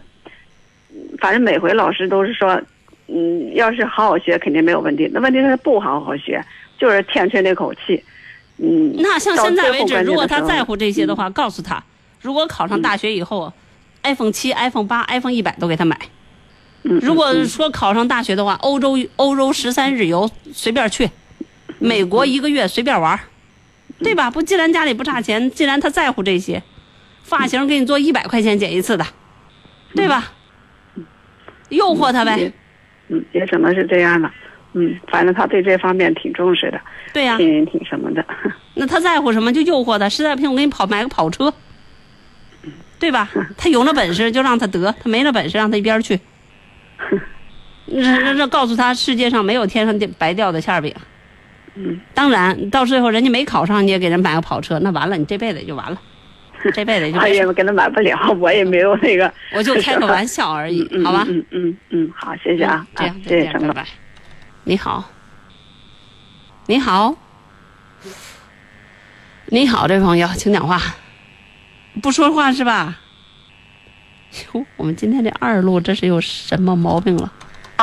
[1.18, 2.60] 反正每回老师都是说，
[3.06, 5.08] 嗯，要是好好学肯定没有问题。
[5.12, 6.44] 那问题是不好好学，
[6.78, 8.02] 就是欠缺那口气。
[8.56, 11.80] 嗯，那像现在为止，如果他在乎这些的话，告诉他，
[12.20, 13.52] 如果考上大学以后、
[14.02, 15.96] i p h o n e 七、iPhone 八、iPhone 一百都给他买。
[16.82, 21.08] 嗯如果说考上大学的话，欧洲欧洲十三日游随便去，
[21.80, 23.18] 美国一个月随便玩，
[23.98, 24.30] 对吧？
[24.30, 26.62] 不，既然家里不差钱，既然他在乎这些，
[27.22, 29.06] 发型给你做一百块钱剪一次的，
[29.94, 30.32] 对吧？
[31.70, 32.52] 诱惑他呗，
[33.08, 34.32] 嗯，也只能是这样了。
[34.72, 36.80] 嗯，反正他对这方面挺重视的，
[37.12, 38.24] 对呀、挺挺什么的。
[38.74, 41.52] 那他在乎什么就诱惑他，实在不行我给你跑买个跑车，
[42.98, 43.28] 对吧？
[43.56, 46.20] 他有那本事就让他得，他没那本事让他一边去。
[47.86, 50.94] 那那那告诉他，世界上没有天上掉白掉的馅儿饼。
[51.74, 56.00] 嗯，当然到最后人家没考上，你也给人买个跑车，那完了，你这辈子也就完了，
[56.74, 59.32] 这辈子也就他没也跟他买不了，我也没有那个。
[59.54, 61.24] 我就开个玩笑而已，嗯好吧？
[61.28, 63.68] 嗯嗯嗯，好，谢谢啊嗯，这样啊再见，谢谢陈总。
[63.68, 63.86] 拜拜。
[64.64, 65.04] 你好，
[66.66, 67.16] 你好，
[69.46, 70.80] 你好，这位朋友，请讲话。
[72.02, 72.98] 不说话是吧？
[74.52, 77.32] 哟，我们今天这二路这是有什么毛病了？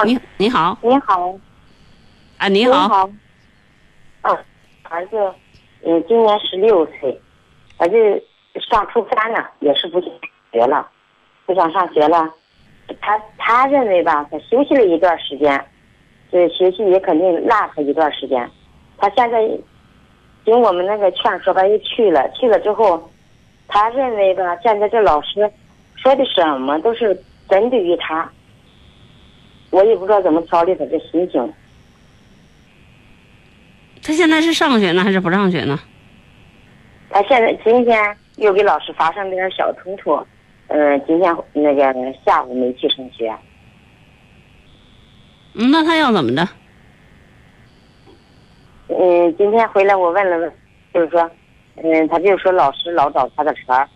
[0.06, 1.36] 你你好你好，
[2.38, 3.10] 啊，你你好，
[4.24, 4.38] 嗯，
[4.84, 5.18] 儿子，
[5.84, 7.20] 嗯，今年十六岁，
[7.78, 8.24] 儿子
[8.70, 10.10] 上初三了，也是不想
[10.52, 10.88] 学了，
[11.46, 12.34] 不想上学了。
[13.02, 15.66] 他他认为吧，他休息了一段时间，
[16.32, 18.50] 这学习也肯定落他一段时间。
[18.98, 19.48] 他现在
[20.46, 23.10] 经我们那个劝说吧，又去了，去了之后，
[23.68, 25.52] 他认为吧，现在这老师
[25.96, 27.14] 说的什么都是
[27.50, 28.32] 针对于他，
[29.72, 31.54] 我也不知道怎么调理他这心情。
[34.08, 35.78] 他现在是上学呢还是不上学呢？
[37.10, 40.18] 他现在今天又给老师发生点小冲突，
[40.68, 41.94] 嗯、今天那个
[42.26, 43.30] 下午没去上学。
[45.56, 46.48] 嗯那他要怎么的？
[48.88, 50.54] 嗯，今天回来我问了问，
[50.94, 51.30] 就是说，
[51.76, 53.90] 嗯，他就说老师老找他的茬儿，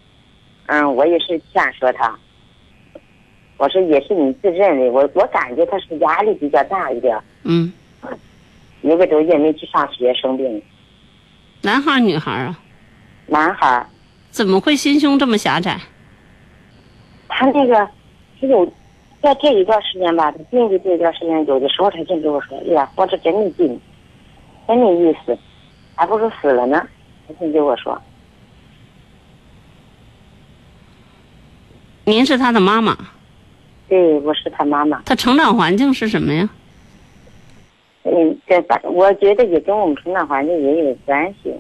[0.66, 2.14] 嗯，我也是劝说他，
[3.56, 7.72] 我说也是你自认为，我我感觉他是压力比较大一点，嗯，
[8.82, 10.62] 一个多月没去上学生病，
[11.62, 12.60] 男孩儿女孩儿啊？
[13.28, 13.86] 男孩儿，
[14.30, 15.80] 怎么会心胸这么狭窄？
[17.30, 17.88] 他那个
[18.40, 18.66] 只有
[19.22, 23.80] 在这一段时间吧，他病的这一段时间，有的时候他就跟我说：“哎呀，活着真没劲，
[24.68, 25.38] 真没意思，
[25.96, 26.86] 还不如死了呢。”
[27.28, 28.02] 他就跟我说
[32.04, 32.98] 您是他的妈妈
[33.88, 35.02] ，：“对，我是他妈妈。
[35.06, 36.50] 他成长环境是什么呀？
[38.04, 41.54] 嗯，这反我觉得也跟我们成长环境也有关系。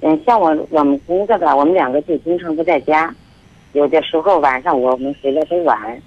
[0.00, 3.14] 嗯，像我我们工作吧，我们两个就经常不在家，
[3.72, 6.00] 有的时候晚上我们回来都晚，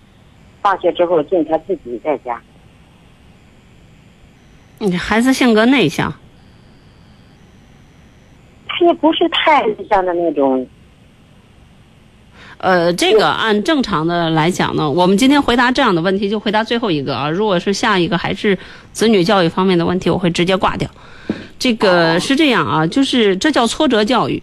[0.62, 2.42] 放学之后净他自己在家。
[4.80, 6.14] 你这孩子性格内向，
[8.68, 10.68] 他也不是太内向的那种。
[12.58, 17.30] 呃，这个按正常的来讲呢，我们今天回答这样的问题就回答最后一个啊。
[17.30, 18.58] 如果是下一个还是
[18.92, 20.90] 子女教育方面的问题，我会直接挂掉。
[21.60, 24.42] 这个是这样啊，就是这叫挫折教育，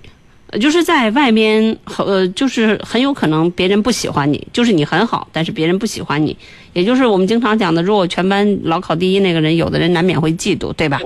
[0.61, 6.37] 就是在外面呃，就是很有可能别人不喜欢你，就是你很好，但是别人不喜欢你，
[6.73, 11.01] 也就是我们经常讲的，如果全班老考第一那个人，有的人难免会嫉妒，对吧？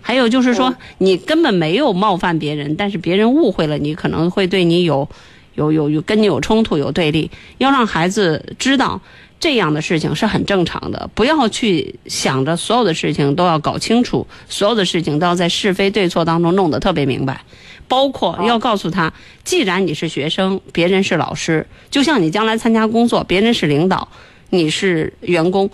[0.00, 5.08] 还有就是说，你根本没有冒犯别人，但是别人误会了你，可能会对你有
[5.54, 9.00] 有有有跟你有冲突、有对立，要让孩子知道
[9.38, 17.42] 这样的事情是很正常的，不要去想着所有的事情都要搞清楚，所有的事情都要在是非对错当中弄得特别明白。
[17.88, 19.12] 包括要告诉他，
[19.44, 24.08] 既然你是学生，别人是老师，就像你将来参加工作，别人是领导，
[24.48, 25.68] 你是员工，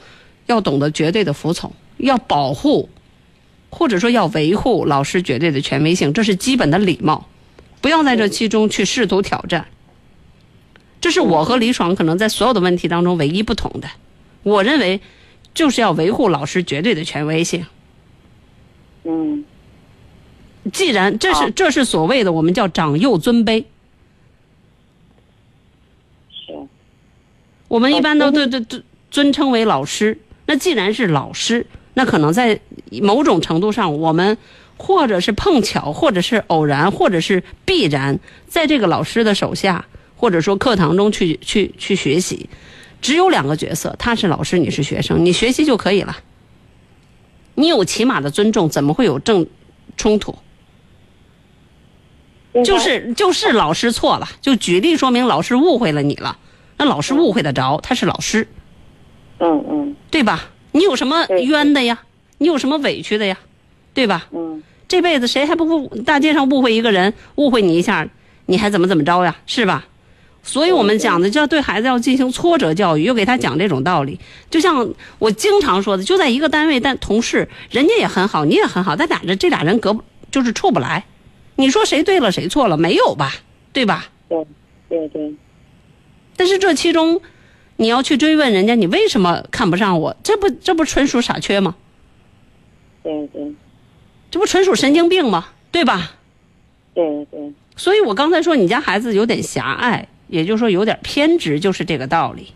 [0.46, 2.88] 要懂得绝对的服从，要保护，
[3.70, 7.28] 或者说要维护老师绝对的权威性，这是基本的礼貌。
[7.80, 9.66] 不要在这其中去试图挑战。
[11.00, 13.88] 这是我和李爽可能在所有的问题当中唯一不同的。
[14.42, 15.00] 我认为，
[15.54, 17.66] 就是要维护老师绝对的权威性。
[19.04, 19.44] 嗯
[20.72, 23.64] 既然这是这是所谓的我们叫长幼尊卑，
[26.30, 26.52] 是
[27.68, 30.18] 我们一般都对对对尊称为老师。
[30.44, 32.60] 那既然是老师，那可能在
[33.02, 34.36] 某种程度上，我们
[34.78, 39.84] 或者是碰巧，或者是偶然，或者是必然，在这个老师的手下，
[40.16, 42.48] 或者说课堂中去去去学习。
[43.02, 46.16] 只有两个角色，他是老师，你是学生，你学习就可以了。
[47.54, 49.46] 你有起码的尊重，怎么会有正
[49.96, 50.36] 冲突？
[52.64, 56.38] 就是就是老师错了，就举例说明老师误会了你了，
[56.76, 58.48] 那老师误会得着，他是老师，
[59.38, 60.50] 嗯嗯对吧？
[60.72, 62.00] 你有什么冤的呀？
[62.38, 63.38] 你有什么委屈的呀？
[63.98, 64.28] 对吧？
[64.30, 68.08] 嗯这辈子谁还不误大街上误会一个人，误会你一下，
[68.46, 69.36] 你还怎么怎么着呀？
[69.44, 69.84] 是吧？
[70.44, 74.20] 所以我们讲的就要对孩子要进行挫折教育，又给他讲这种道理。
[74.48, 74.88] 就像
[75.18, 79.98] 我经常说的，就在一个单位，但同事人家也很好，你也很好，但俩人这俩人隔
[80.30, 81.04] 就是处不来。
[81.56, 82.76] 你说谁对了谁错了？
[82.76, 83.34] 没有吧？
[83.72, 84.06] 对吧？
[84.28, 84.46] 对
[84.88, 85.34] 对对
[86.36, 87.20] 但是这其中，
[87.76, 90.16] 你要去追问人家，你为什么看不上我？
[90.22, 91.74] 这不这不纯属傻缺吗？
[93.02, 93.52] 对对
[94.30, 95.48] 这不纯属神经病吗？
[95.70, 96.12] 对吧？
[96.94, 102.52] 对对所以我刚才说你家孩子有点狭隘，也就是说有点偏执，就是这个道理。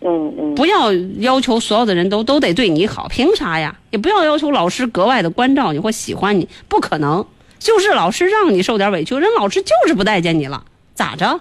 [0.00, 3.78] 嗯嗯不要要求所有的人都都得对你好，凭啥呀？
[3.90, 7.24] 也不要要求老师格外的关照你或喜欢你，不可能。
[7.60, 10.64] 就是老师让你受点委屈，人老师就是不待见你了，
[10.94, 11.40] 咋着？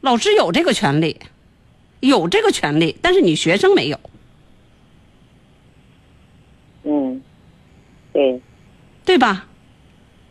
[0.00, 1.18] 老师有这个权利，
[1.98, 3.98] 有这个权利，但是你学生没有。
[6.88, 7.22] 嗯
[8.12, 8.40] 对
[9.04, 9.46] 对吧？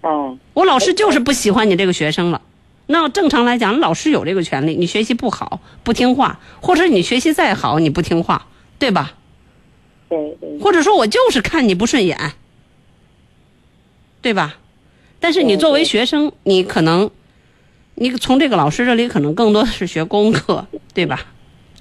[0.01, 2.41] 哦我老师就是不喜欢你这个学生了。
[2.88, 8.47] 那正常来讲，老师有这个权利，你学习不好、不听话，或者你学习再好，你不听话，
[8.80, 9.14] 对吧？
[10.10, 12.18] 对对或者说我就是看你不顺眼，
[14.22, 14.55] 对吧？
[15.20, 17.12] 但是你作为学生，你可能，
[17.95, 21.26] 你从这个老师这里可能更多的是学功课，对吧？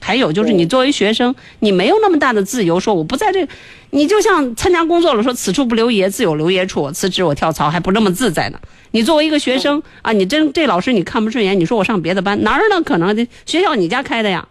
[0.07, 3.45] 还有就是你作为学生，你没有那么大的自由，说我不在这，
[3.91, 8.61] 你就像参加工作了，说此处不留爷，自有留爷处，我辞职我跳槽还不那么自在呢。
[8.93, 12.81] 你作为一个学生啊，你真这老师你看不顺眼，你说我上别的班哪儿呢？
[12.83, 14.47] 可能的学校你家开的呀，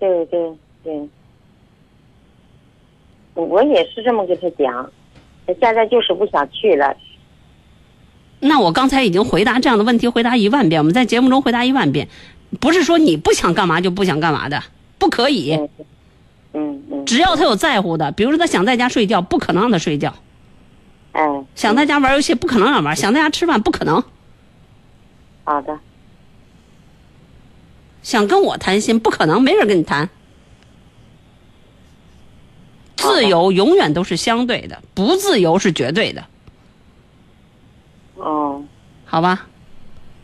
[0.00, 0.52] 对对
[0.82, 1.08] 对，
[3.34, 4.90] 我也是这么跟他讲，
[5.46, 6.92] 他现在就是不想去了。
[8.40, 12.08] 那我刚才已经回答这样的问题，回答一万遍，我们在节目中回答一万遍，
[12.60, 14.62] 不是说你不想干嘛就不想干嘛的，
[14.98, 15.54] 不可以。
[16.52, 20.10] 嗯嗯只要他有在乎的，比如说他想在家睡觉，不可能让他睡觉；
[21.12, 24.00] 哎，想在家玩游戏，不可能让玩；想在家吃饭，不可能；
[25.44, 25.78] 好的。
[28.02, 30.08] 想跟我谈心，不可能，没人跟你谈。
[32.96, 36.24] 自由永远都是相对的，不自由是绝对的，
[38.14, 38.64] 哦。
[39.04, 39.46] 好吧？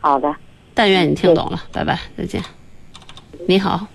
[0.01, 0.35] 好的，
[0.73, 2.43] 但愿你听懂了，拜拜，再见。
[3.47, 3.87] 你好，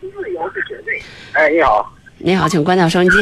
[0.00, 1.00] 自由是绝对
[1.32, 3.16] 哎，你好，你好，请关掉收音机，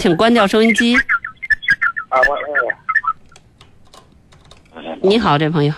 [0.00, 0.96] 请关掉收音机。
[0.96, 2.38] 啊，我
[4.74, 5.74] 我你好，这朋友。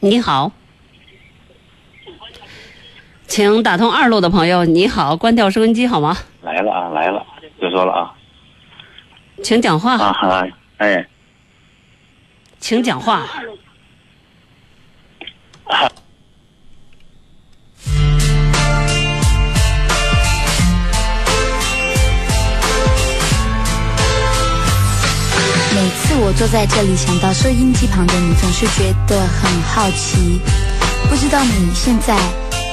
[0.00, 0.50] 你好，
[3.26, 4.64] 请打通二路的朋友。
[4.64, 6.16] 你好，关掉收音机好吗？
[6.42, 7.24] 来了啊，来了，
[7.60, 8.14] 就说了啊
[9.42, 10.46] 请讲话，啊哈，
[10.78, 11.06] 哎，
[12.64, 13.26] 请讲话。
[25.74, 30.40] 每次我坐在这里，想到收音机旁的你，总是觉得很好奇。
[31.10, 32.16] 不知道你现在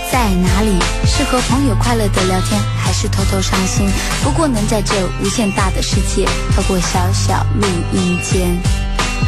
[0.09, 0.79] 在哪里？
[1.05, 3.89] 是和朋友快乐的聊天，还是偷偷伤心？
[4.23, 6.25] 不过能在这无限大的世界，
[6.55, 8.57] 透过小小录音间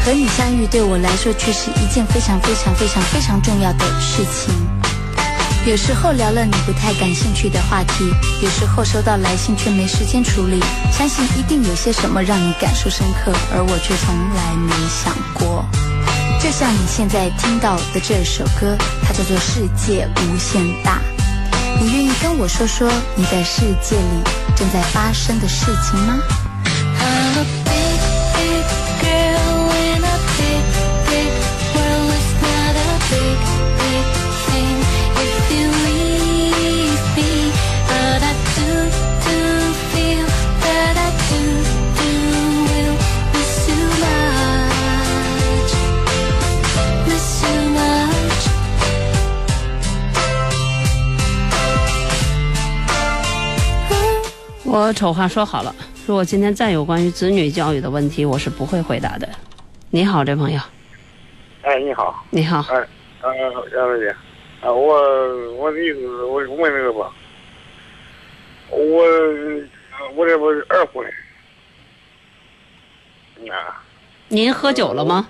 [0.06, 4.54] 和你相遇，对我来说却是一件非常非常非常非常重要的事情。
[5.66, 8.04] 有时候聊了你不太感兴趣的话题，
[8.42, 10.60] 有时候收到来信却没时间处理。
[10.92, 15.66] 相信一定有些什么让你感受深刻，而我却从来没想过。
[16.42, 21.00] 就像你现在听到的这首歌，它叫做《世界无限大》。
[21.82, 24.24] 你愿意跟我说说你在世界里
[24.58, 26.20] 正在发生的事情吗？
[54.74, 55.76] 我丑话说好了，
[56.08, 59.30] 如果今天再有关于子女教育的问题，我是不会回答的。
[59.92, 60.60] 你好，这朋友，
[61.62, 62.88] 哎，你好，你好，哎，
[63.22, 64.10] 呃，杨小姐，
[64.62, 67.14] 啊，我我的意思，我问那个吧，
[68.72, 69.04] 我
[70.16, 71.06] 我这不是二婚，
[73.52, 73.78] 啊，
[74.28, 75.30] 您喝酒了吗？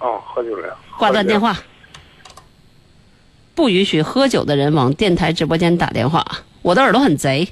[0.00, 1.56] 哦，喝酒了，挂断电话。
[3.54, 6.26] 不允许喝酒的人往电台直播间打电话。
[6.66, 7.48] 我的耳朵很贼。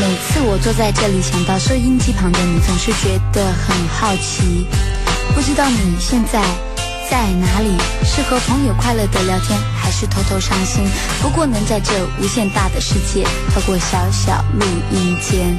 [0.00, 4.66] 每次我坐在这里，想到收音机旁的你，总是觉得很好奇。
[5.32, 6.42] 不知道你现在
[7.08, 7.70] 在哪里？
[8.04, 10.82] 是和朋友快乐的聊天，还是偷偷伤心？
[11.22, 13.22] 不过能在这无限大的世界，
[13.54, 15.56] 透过小小录音间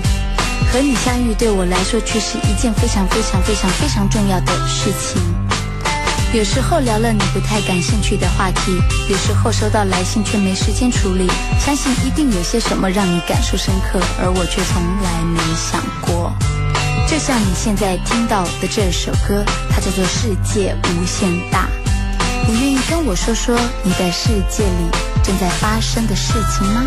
[0.73, 5.38] 和你相遇，对我来说却是一件非常非常非常非常重要的事情。
[6.31, 11.27] 有时候聊了你不太感兴趣的话题，有时候收到来信却没时间处理。
[11.59, 16.31] 相信一定有些什么让你感受深刻，而我却从来没想过。
[17.07, 21.67] 就像你现在听到的这首歌，它叫做《世界无限大》。
[22.47, 24.89] 你愿意跟我说说你在世界里
[25.23, 26.83] 正在发生的事情吗？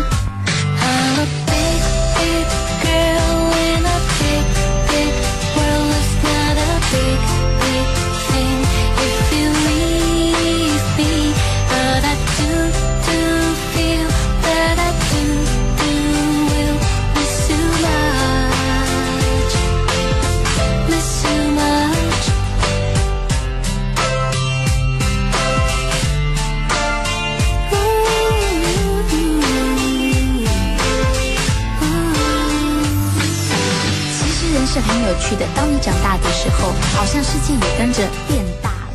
[35.05, 38.93] 有趣的，当你长大的时候，好像世界也跟着变大了。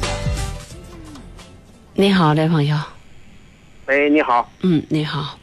[1.94, 2.76] 你好，这朋友。
[3.86, 4.50] 喂，你好。
[4.62, 5.38] 嗯，你好。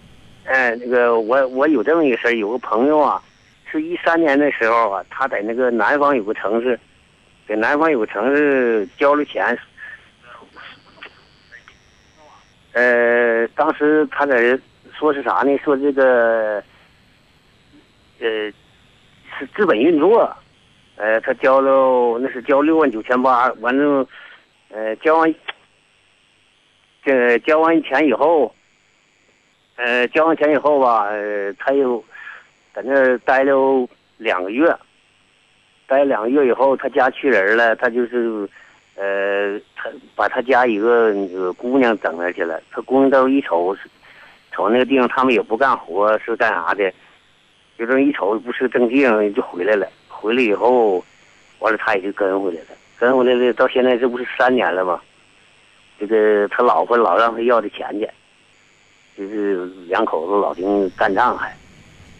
[0.45, 3.21] 哎，那个我我有这么一个事儿，有个朋友啊，
[3.71, 6.79] 是一三年的时候啊，他在那个南方有个城市，
[7.47, 9.57] 在南方有个城市交了钱，
[12.73, 14.59] 呃，当时他在这
[14.97, 15.55] 说是啥呢？
[15.63, 16.63] 说这个，
[18.19, 18.51] 呃，
[19.37, 20.35] 是资本运作，
[20.97, 24.07] 呃，他交了那是交六万九千八，完了，
[24.69, 25.35] 呃，交完，
[27.03, 28.53] 这交完钱以后。
[29.77, 31.09] 呃，交完钱以后吧，
[31.59, 32.01] 他又
[32.73, 33.85] 在那儿待了
[34.15, 34.73] 两个月，
[35.85, 38.47] 待两个月以后，他家去人了，他就是，
[38.95, 42.57] 呃，他把他家一个那个姑娘整那去了。
[42.71, 43.75] 他姑娘到一瞅，
[44.53, 46.89] 瞅那个地方，他们也不干活，是干啥的？
[47.77, 49.85] 就这么一瞅不是正经，就回来了。
[50.25, 51.05] 回来以后，
[51.59, 52.67] 完了他也就跟回来了，
[52.97, 54.99] 跟回来了，到现在这不是三年了吗？
[55.99, 58.09] 这个他老婆老让他要这钱去。
[59.15, 61.55] 就是两口子老丁干仗还，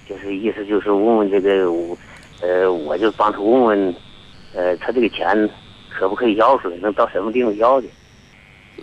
[0.08, 1.98] 就是意思就是问问这个我，
[2.42, 3.96] 呃，我就帮他问问，
[4.54, 5.50] 呃，他这个钱
[5.90, 6.78] 可不可以要出来？
[6.78, 7.90] 能到什么地方要去？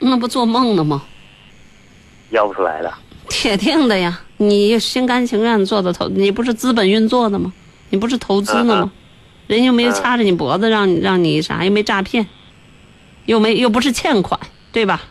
[0.00, 1.04] 那不做梦呢吗？
[2.30, 2.98] 要不出来了。
[3.28, 4.20] 铁定的呀！
[4.38, 7.52] 你心甘情愿做的投，你不是资本运作的吗？
[7.88, 8.92] 你不是投资的吗？
[9.52, 12.26] 人又没有掐着你脖子让你让你啥，又没诈骗，
[13.26, 14.40] 又没又不是欠款，
[14.72, 15.02] 对吧？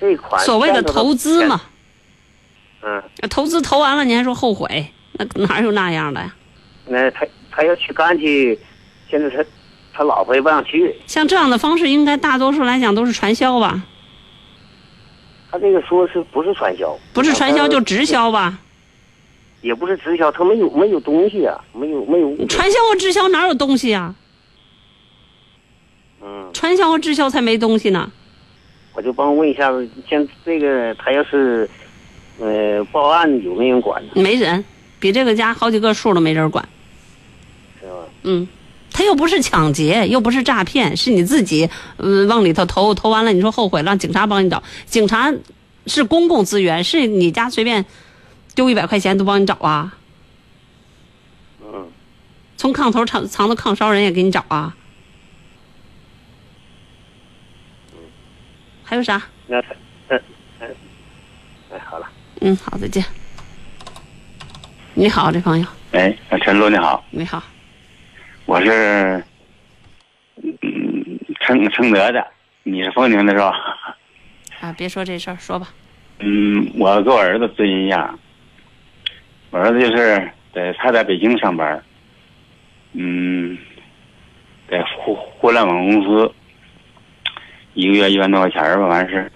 [0.00, 1.60] 这款所谓的投资嘛，
[2.82, 6.34] 嗯，投资投完了你还说后悔，那哪有那样的呀？
[6.86, 8.58] 那他他要去干去，
[9.10, 9.44] 现在他
[9.92, 10.94] 他老婆也不让去。
[11.06, 13.82] 像这样的方式，应该大多数来讲都是传销吧？
[15.50, 16.96] 他这个说是不是传销？
[17.12, 18.58] 不是传销就直销吧？
[19.60, 22.46] 也不是直销，他没有没有东西啊，没有没有。
[22.46, 24.14] 传销和直销哪有东西啊？
[26.22, 26.50] 嗯。
[26.52, 28.10] 传销和直销才没东西呢。
[28.94, 31.68] 我就帮问一下子，像这个他要是，
[32.40, 34.10] 呃，报案有没有人管呢？
[34.14, 34.64] 没人，
[34.98, 36.68] 比这个家好几个数都没人管。
[37.80, 37.92] 是吧？
[38.24, 38.48] 嗯，
[38.92, 45.32] 他又不是抢劫，又不是诈骗，是你自己呃往里头投，投完了你说后悔，让警察帮你找，警察
[45.86, 47.84] 是公共资源，是你家随便
[48.58, 49.96] 丢一百块钱都帮你找啊，
[51.62, 51.88] 嗯，
[52.56, 54.74] 从炕头藏藏到炕梢人也给你找啊，
[58.82, 59.22] 还有啥？
[59.46, 59.68] 那他，
[60.08, 60.20] 嗯
[60.58, 60.76] 嗯，
[61.70, 63.04] 哎，好了，嗯，好，再见。
[64.94, 67.40] 你好，这朋友，哎，陈露你好，你好，
[68.44, 69.22] 我是
[70.42, 70.52] 嗯
[71.46, 72.26] 承承德的，
[72.64, 73.52] 你是丰宁的是吧？
[74.58, 75.68] 啊，别说这事儿，说吧。
[76.18, 78.12] 嗯，我给我儿子咨询一下，
[79.50, 81.82] 我儿子就是在他在北京上班，
[82.92, 83.56] 嗯，
[84.70, 86.32] 在互互联网公司，
[87.74, 89.30] 一个月一万多块钱吧，完事。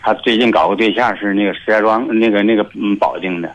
[0.00, 3.54] 他最近搞个对象是那个石家庄那个那个嗯保定的，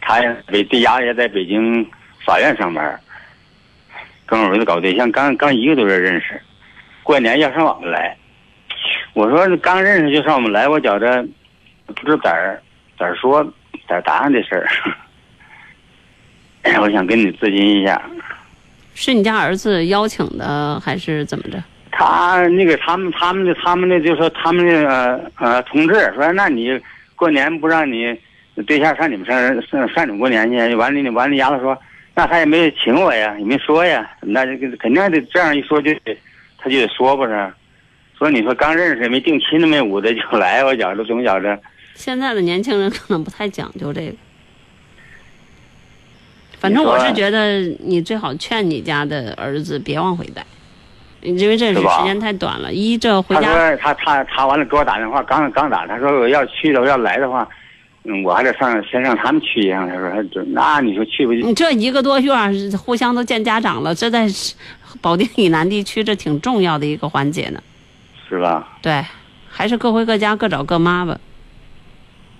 [0.00, 1.88] 他也北这家也在北京
[2.24, 2.98] 法院上班，
[4.24, 6.40] 跟我儿子搞对象，刚刚一个多月认识，
[7.04, 8.16] 过年要上我们来，
[9.12, 11.24] 我说刚认识就上我们来，我觉着
[11.86, 12.34] 不知咋
[12.98, 13.46] 咋说
[13.88, 14.68] 咋儿答案的事儿，
[16.80, 18.00] 我想跟你咨询一下。
[18.94, 21.62] 是你家儿子邀请的，还是怎么着？
[21.90, 26.78] 他那个他们他们的他们的就说他们的呃呃同志说，那你
[27.14, 28.14] 过年不让你
[28.66, 29.38] 对象上你们上
[29.70, 31.78] 上上你们过年去，完了你完了丫头说，
[32.14, 36.18] 那他也没请我呀，也没说呀，那就肯定得这样一说就得
[36.58, 37.52] 他就得说不是？
[38.18, 41.58] 说你说刚认识也没定亲都没五的就来，我觉着总觉着
[41.96, 44.12] 现在的年轻人可能不太讲究这个。
[46.60, 50.44] 反正我是觉得你最好劝你家的儿子别往回带，
[51.20, 52.72] 因为这是时间太短了。
[52.72, 57.46] 一这回家他说他他他完了给我打电话，刚刚打，他说我要去了，我要来的话，
[58.04, 59.88] 嗯，我还得上先让他们去一趟。
[59.88, 61.42] 他说这那你说去不去？
[61.42, 64.26] 你这一个多月儿互相都见家长了，这在
[65.00, 67.62] 保定以南地区这挺重要的一个环节呢。
[68.28, 68.78] 是吧？
[68.80, 69.04] 对，
[69.48, 71.20] 还是各回各家，各找各妈吧。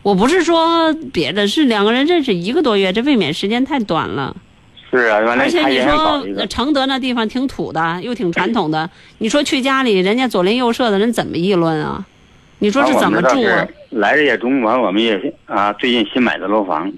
[0.07, 4.37] 我不是说别的，是两个人认识一个多月，这未免时间太短了。
[4.89, 6.47] 是啊，而且你说。
[6.47, 8.89] 承德那地方挺土的，又挺传统的，
[9.19, 12.07] 你说去家里，人家左邻右舍的人怎么议论啊？
[12.61, 13.67] 你说是怎么住啊？
[13.91, 16.93] 来日也中，完我们也啊，最近新买的楼房，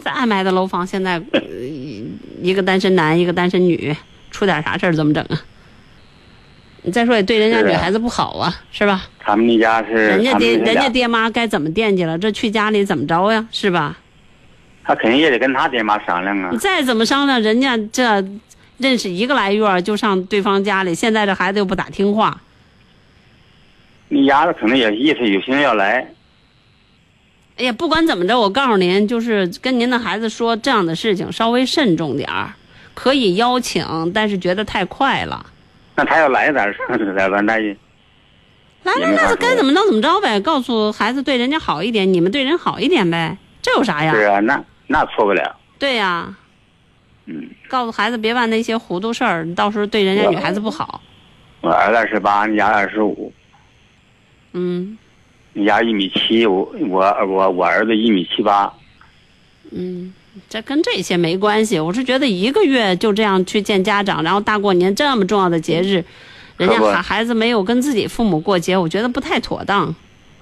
[0.00, 1.40] 再买的楼房，现在、呃、
[2.40, 3.92] 一个单身男，一个单身女，
[4.30, 5.42] 出点啥事儿怎么整啊？
[6.82, 9.06] 你再说也对人家女孩子不好啊，是吧？
[9.18, 13.46] 他们那家是人家爹人家爹妈该怎么惦记了，这去家里怎么着呀？
[13.50, 13.98] 是吧？
[14.82, 16.58] 他肯定也得跟他爹妈商量啊你。
[16.58, 18.24] 再怎么商量，人家这
[18.78, 22.40] 认识一个来月就上对方家里，现在这孩子又不咋听话，
[24.08, 26.12] 你丫头可能也意思有心要来，
[27.58, 32.54] 哎呀，不管怎么着，我告诉您，就是跟您的孩子说这样的事情，稍微慎重点儿，
[32.94, 35.44] 可以邀请，但是觉得太快了。
[36.00, 37.44] 那他要来咋咋办？
[37.44, 37.76] 那也
[38.84, 44.14] 来来来，也没法说该怎么着怎么着呗，告诉孩子对人家好一点，你们对人好一点呗，这有啥呀？
[44.14, 45.56] 是啊，那那错不了。
[45.78, 46.34] 对呀，
[47.26, 51.02] 嗯，告诉孩子别办那些糊涂事儿，到时候对人家女孩子不好。
[51.60, 53.30] 我儿子二十八，你家二十五，
[54.52, 54.96] 嗯
[55.52, 58.72] 你家一米七，我我我我儿子一米七八。
[59.70, 60.14] 嗯，
[60.48, 61.78] 这跟这些没关系。
[61.78, 66.04] 我是觉得一个月就这样去见家长，然后大过年这么重要的节日，
[66.56, 69.94] 人家孩孩子没有跟自己父母过节，我觉得不太妥当。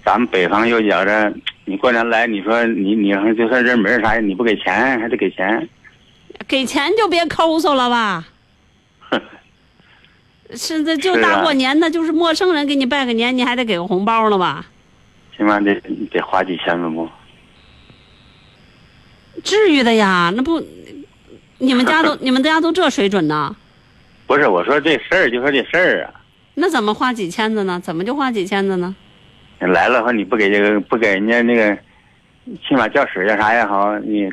[0.05, 1.32] 咱们北方又觉着，
[1.64, 5.68] 你过年来，你说你你就算认门啥的，你不给钱还得给钱，
[6.47, 8.26] 给钱就别抠搜了吧。
[10.55, 14.66] 是的，就大啊过年的，就是陌生人给你拜个年，你还得给个红包了吧？
[15.36, 15.74] 起码得
[16.11, 17.09] 得花几千了不？
[19.45, 20.62] 至于的呀，那不，
[21.59, 23.55] 你们家都 你们家都这水准呢？
[24.26, 26.11] 不是，我说这事儿就说这事儿啊，
[26.55, 27.80] 那怎么花几千子呢？
[27.82, 28.95] 怎么就花几千子呢？
[29.61, 31.76] 来了后你不给这个不给人家那个，
[32.68, 34.30] 起码叫水叫啥也好，你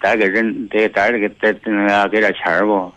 [0.00, 2.92] 得给人得得给得那个给点钱儿不？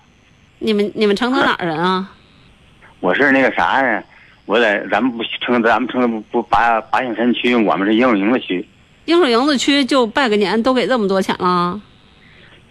[0.59, 2.11] 你们你们承德哪儿人啊？
[3.01, 4.03] 我是那个啥呀，
[4.45, 8.63] 我在咱们不承咱们承德不不八八兴山区，我们是应水营子区，
[9.12, 11.80] 英水营子区就拜个年都给这么多钱了？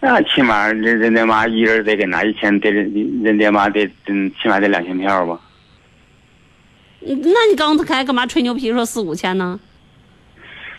[0.01, 5.39] 那起码人人家妈一人得给拿一千，得人人家妈得嗯起码得两千票吧。
[7.07, 9.61] 嗯那你刚才干嘛吹牛皮说四五千呢？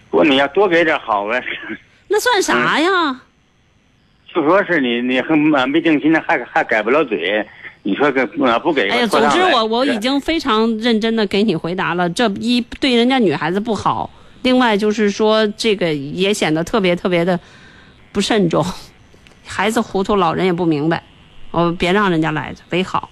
[0.09, 1.39] 不过你要多给点好呗，
[2.07, 3.21] 那算啥呀？
[4.33, 7.45] 就说是你你还呃没定亲的还还改不了嘴，
[7.83, 8.89] 你说给呃不给？
[8.89, 14.09] 哎呀，总之我我已经非常认真的给你回答了，这一对人家女孩子不好，
[14.41, 17.39] 另外就是说这个也显得特别特别的
[18.11, 18.65] 不慎重，
[19.45, 21.03] 孩子糊涂，老人也不明白。
[21.51, 23.09] 我别让人家来为好。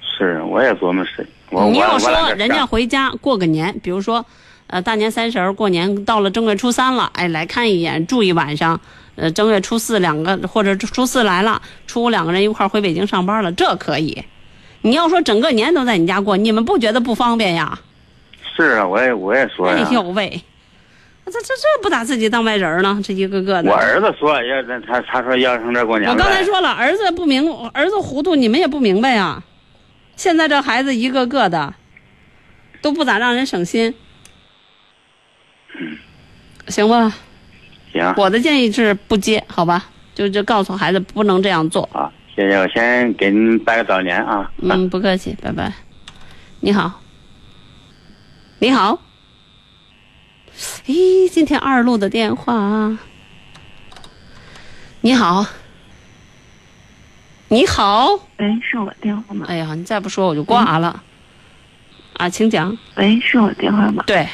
[0.00, 1.26] 是，我也琢磨是。
[1.70, 4.24] 你要说人家回家过个年，比如说，
[4.66, 8.80] 呃，大年三十儿过年到了正月初三了，哎，来看一眼，住一晚上，
[9.14, 14.24] 呃，正月初四两个或者初四来了，初五两个人一块儿回北京上班了，这可以。
[14.82, 17.78] 你要说整个年都在你家过，你们不觉得不方便呀？
[18.56, 19.88] 是啊，我也我也说哎呀。
[19.90, 20.28] 呦喂，
[21.24, 23.00] 这这这不打自己当外人呢？
[23.02, 23.70] 这一个个的。
[23.70, 29.42] 我儿子说要他他说要上这过年我刚才说了，儿子不明，儿子糊涂，你们也不明白啊。
[30.16, 31.74] 现在这孩子一个个的，
[32.80, 33.94] 都不咋让人省心。
[36.68, 37.12] 行吧，
[37.92, 39.86] 行，我的建议是不接，好吧？
[40.14, 41.88] 就就告诉孩子不能这样做。
[41.92, 44.48] 啊，谢谢，我先给您拜个早年啊。
[44.62, 45.72] 嗯，不客气，拜拜。
[46.60, 47.00] 你好，
[48.64, 48.98] 你好。
[50.86, 52.98] 咦，今天二路的电话啊。
[55.02, 55.44] 你好，
[57.48, 58.08] 你好。
[58.38, 59.44] 喂，是我电话吗？
[59.50, 61.02] 哎呀，你再不说我就挂了。
[62.14, 62.74] 啊，请讲。
[62.94, 64.02] 喂，是我电话吗？
[64.06, 64.26] 对，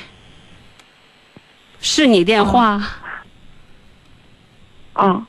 [1.80, 2.80] 是你电话。
[4.92, 5.26] 哦。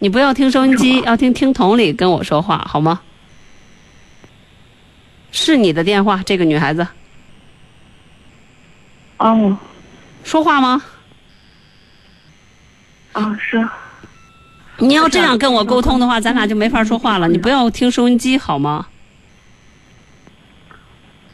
[0.00, 3.00] 你不要听收音机，要听听筒里跟我说话，好吗？
[5.30, 6.84] 是你的电话，这个女孩子。
[9.30, 9.58] 哦。
[10.24, 10.82] 说话吗？
[13.12, 13.68] 啊，是。
[14.78, 17.28] 你要这样跟我沟通的话，咱俩就没法说话了。
[17.28, 18.86] 你不要听收音机好吗？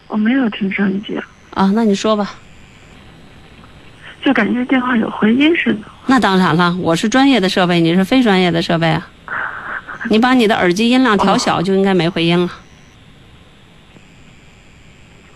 [0.08, 1.20] 我没有听收音机，
[1.54, 2.34] 啊，那你说吧。
[4.24, 5.80] 就感觉电话有回音似的。
[6.06, 9.08] 那当然了，我是专业的设备，你是非专业的设备啊。
[10.10, 12.50] 你把你的耳机音量调小，就应该没回音了。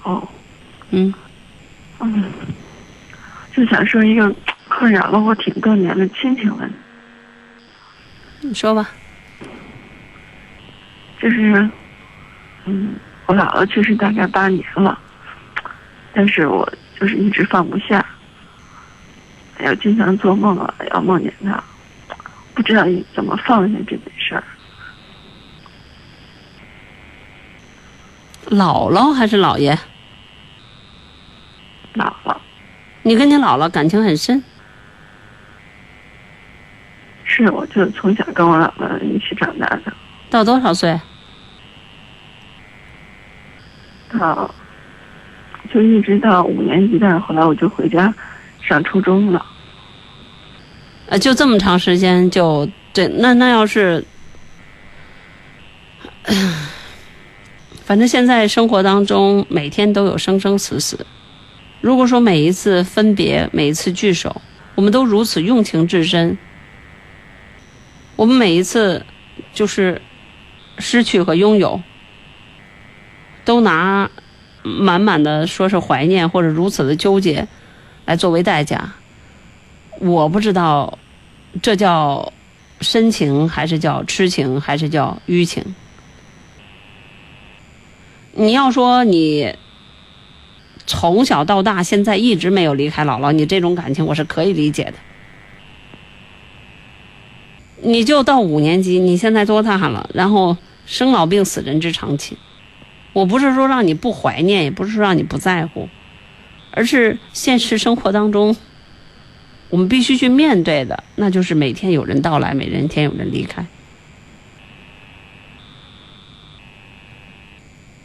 [0.02, 0.26] 哦。
[0.90, 1.12] 嗯。
[2.02, 2.24] 嗯。
[3.54, 4.34] 就想说一个
[4.68, 6.74] 困扰了我挺多年的亲情问题。
[8.40, 8.88] 你说吧。
[11.20, 11.70] 就是，
[12.64, 12.94] 嗯，
[13.26, 14.98] 我姥姥去世大概八年了，
[16.12, 18.04] 但是我就是一直放不下，
[19.56, 21.62] 还有经常做梦啊，要梦见她，
[22.54, 22.84] 不知道
[23.14, 24.42] 怎么放下这件事儿。
[28.46, 29.78] 姥姥还是姥爷？
[31.94, 32.36] 姥姥。
[33.02, 34.42] 你跟你姥姥感情很深。
[37.24, 39.92] 是，我就从小跟我姥姥一起长大的。
[40.30, 41.00] 到多少岁？
[44.10, 44.54] 到，
[45.72, 48.14] 就一直到五年级，但是后来我就回家
[48.60, 49.44] 上初中了。
[51.06, 54.04] 呃，就这么长时间就对，那那要是，
[57.84, 61.06] 反正现在生活当中每天都有生生死死。
[61.82, 64.40] 如果说每一次分别，每一次聚首，
[64.76, 66.38] 我们都如此用情至深，
[68.14, 69.04] 我们每一次
[69.52, 70.00] 就是
[70.78, 71.82] 失去和拥有，
[73.44, 74.08] 都拿
[74.62, 77.48] 满满的说是怀念或者如此的纠结
[78.04, 78.92] 来作为代价，
[79.98, 81.00] 我不知道
[81.60, 82.32] 这叫
[82.80, 85.74] 深情还是叫痴情还是叫淤情。
[88.34, 89.56] 你要说你。
[90.86, 94.94] 从小到大，现在一直没有离开姥姥，你这种感情我是可以理解的。
[97.84, 100.08] 你就到五年级，你现在多大了？
[100.14, 100.56] 然后
[100.86, 102.36] 生老病死，人之常情。
[103.12, 105.88] 我不是说让你不怀念，也不是说让你不在乎，
[106.70, 108.56] 而是现实生活当中，
[109.68, 113.66] 我们必须去面对的，那就是每天有人到来，每人天有人离开。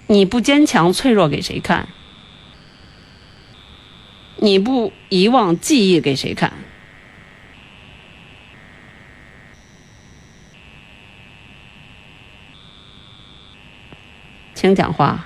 [0.07, 1.87] 你不坚强、脆弱给谁看？
[4.39, 6.53] 你不遗忘记忆给谁看？
[14.53, 15.25] 请讲话。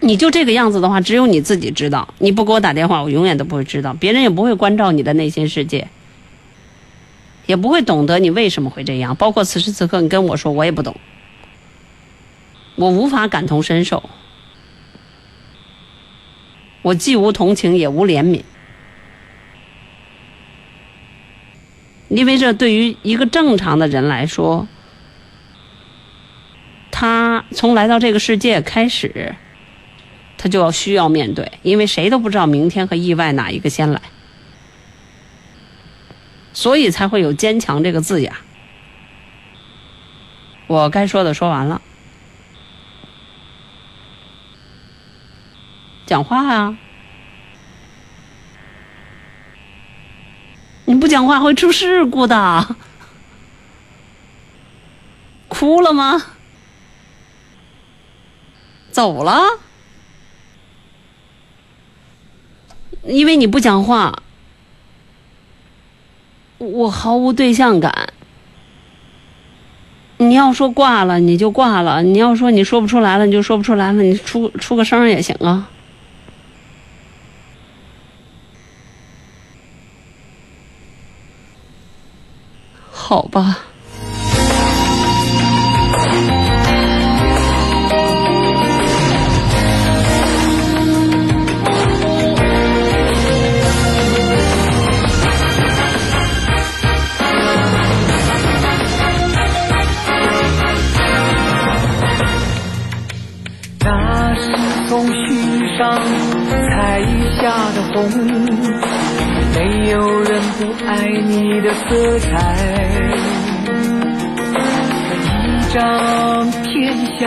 [0.00, 2.14] 你就这个样子的话，只有你自己知道。
[2.18, 5.88] 你不给我打电话，我永远都不会知道，别人也不会关照你的内心世界，
[7.46, 9.16] 也不会懂得你为什么会这样。
[9.16, 10.96] 包括此时此刻你跟我说，我也不懂，
[12.76, 14.08] 我无法感同身受。
[16.82, 18.42] 我既无同情，也无怜悯，
[22.08, 24.66] 因为这对于一个正常的人来说，
[26.90, 29.34] 他从来到这个世界开始，
[30.36, 34.00] 他就要需要面对，因为谁都不知道明天和意外哪一个先来，
[36.52, 38.40] 所以才会有坚强这个字呀。
[40.68, 41.82] 我该说的说完了。
[46.08, 46.78] 讲话啊！
[50.86, 52.76] 你不讲话会出事故的。
[55.48, 56.22] 哭了吗？
[58.90, 59.42] 走了？
[63.04, 64.22] 因为你不讲话，
[66.56, 68.14] 我毫无对象感。
[70.16, 74.02] 你要说挂了，你就挂了；你要说你说不出来了，你就说不出来了。
[74.02, 75.68] 你出出个声也行啊。
[83.08, 83.60] 好吧。
[103.80, 104.52] 那是
[104.86, 105.98] 从须上
[106.68, 107.00] 采
[107.40, 108.87] 下的红，
[109.58, 112.30] 没有人不爱你的色彩。
[115.42, 117.26] 一张天下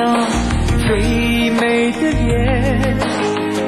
[0.87, 2.97] 最美的脸，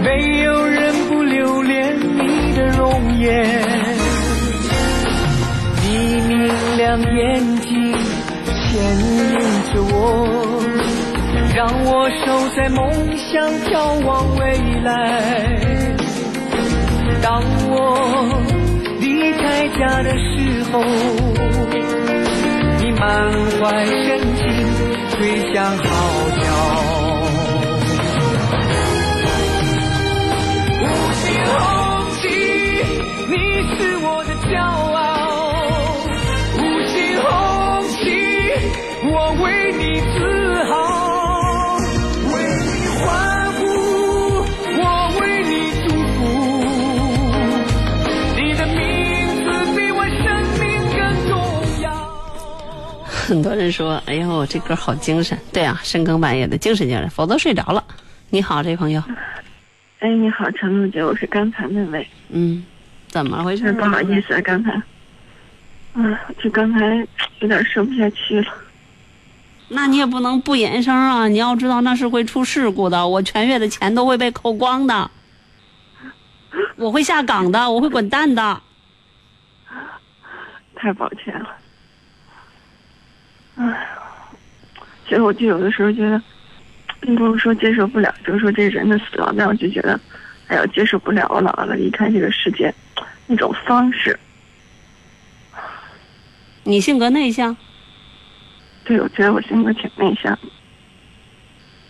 [0.02, 3.62] 没有人不留恋你的容颜。
[5.84, 6.32] 你明
[6.78, 7.94] 亮眼睛
[8.48, 9.40] 牵引
[9.74, 10.00] 着我。
[11.54, 14.42] 让我守在梦想，眺望未
[14.84, 15.73] 来。
[17.24, 17.72] 当我
[19.00, 20.84] 离开家的时候，
[22.82, 24.44] 你满怀深情
[25.10, 25.82] 吹响号
[26.42, 26.44] 角。
[30.82, 31.56] 五星红
[32.12, 32.28] 旗，
[33.30, 33.34] 你
[33.78, 34.52] 是我的骄
[34.92, 35.00] 傲。
[36.58, 36.94] 五星
[37.24, 37.26] 红
[37.88, 38.04] 旗，
[39.06, 40.20] 我为你自
[53.34, 57.84] 很多人说：“哎呦，这歌好精神。”对啊，深更半夜的精神精神，否则睡着了。
[58.30, 59.02] 你好，这位朋友。
[59.98, 62.08] 哎，你好，陈露姐，我是刚才那位。
[62.30, 62.64] 嗯，
[63.08, 63.74] 怎么回事？
[63.74, 64.72] 不好意思啊，刚才，
[65.94, 67.08] 啊，就刚才
[67.40, 68.54] 有点说不下去了。
[69.70, 71.28] 那你也不能不言声啊！
[71.28, 75.10] 你要知道那是会出事故的，我全月的钱都会被扣光的，
[76.76, 78.62] 我会下岗的，我会滚蛋的。
[80.76, 81.50] 太抱歉了。
[83.56, 83.88] 唉，
[85.08, 86.22] 其实我就有的时候觉得，
[87.00, 90.00] 并不是说接受不了，就是说这人的死亡，但我就觉得，
[90.48, 92.74] 哎呀，接受不了我姥姥离开这个世界
[93.28, 94.20] 那种方式。
[96.64, 97.56] 你性格内向，
[98.86, 100.40] 对，我觉得我性格挺内向。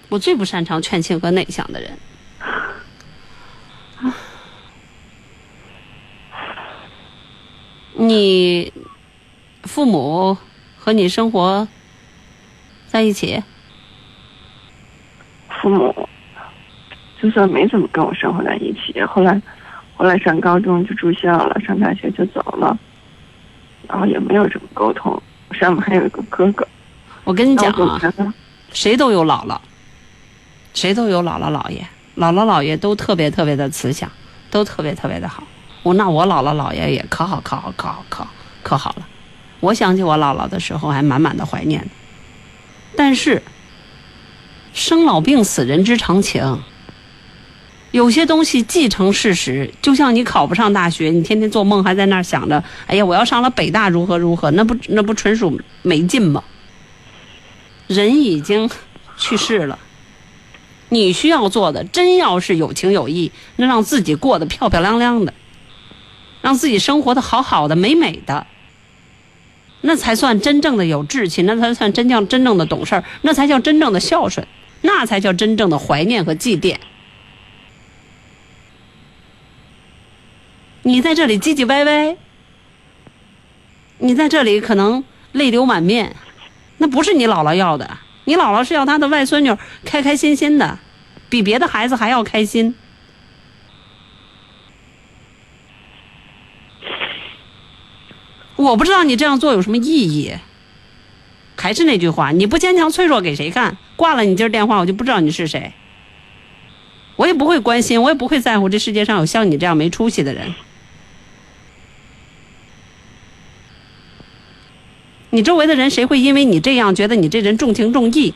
[0.10, 1.98] 我最不擅长劝性格内向的人。
[7.96, 8.74] 你
[9.64, 10.38] 父母
[10.84, 11.66] 和你生活
[12.88, 13.42] 在一起？
[15.62, 16.10] 父母
[17.22, 19.42] 就算没怎么跟我生活在一起，后来
[19.96, 22.78] 后来上高中就住校了，上大学就走了，
[23.88, 25.24] 然后也没有什么沟通。
[25.54, 26.68] 上面还有一个哥哥，
[27.24, 27.98] 我跟你讲啊
[28.74, 29.58] 谁都有姥姥，
[30.74, 34.12] 谁都有姥姥姥爷，姥姥姥爷都特别特别的慈祥，
[34.52, 35.46] 都特别特别的好。
[35.84, 38.30] 我那我姥姥姥爷也可好可好可好可好
[38.64, 39.08] 可好了。
[39.64, 41.88] 我想起我姥姥的时候，还满满的怀念。
[42.98, 43.42] 但是，
[44.74, 46.62] 生老病死，人之常情。
[47.92, 56.44] 有些东西既成事实，就像你考不上大学，你天天做梦还在那儿想着，哎呀，我要上了北大如何如何，那不那不纯属没劲吗？
[57.88, 58.70] 人已经
[59.16, 59.80] 去世了，
[60.90, 65.34] 你需要做的，真要是有情有义，那让自己过得漂漂亮亮的，
[66.42, 68.46] 让自己生活的好好的、美美的，
[69.86, 74.48] 那才算真正的有志气，那才算真正真正的懂事儿，那才叫真正的孝顺，
[74.82, 76.78] 那才叫真正的怀念和祭奠。
[80.84, 82.16] 你在这里唧唧歪歪，
[83.98, 85.04] 你在这里可能
[85.34, 86.16] 泪流满面，
[86.78, 89.54] 那不是你姥姥要的，你姥姥是要她的外孙女
[89.84, 90.80] 开开心心的，
[91.30, 92.74] 比别的孩子还要开心。
[98.64, 100.34] 我不知道你这样做有什么意义。
[101.56, 103.78] 还是那句话，你不坚强脆弱给谁看？
[103.96, 105.72] 挂了你今儿电话，我就不知道你是谁。
[107.16, 110.54] 我也不会关心，我也不会在乎这世界上有像你这样没出息的人。
[115.30, 118.34] 你周围的人谁会因为你这样觉得你这人重情重义？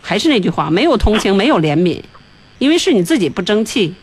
[0.00, 2.02] 还是那句话，没有同情，没有怜悯，
[2.58, 3.94] 因为是你自己不争气。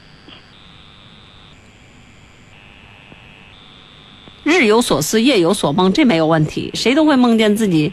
[4.48, 7.92] 日有所思，夜有所梦，这没有问题，谁都会梦见自己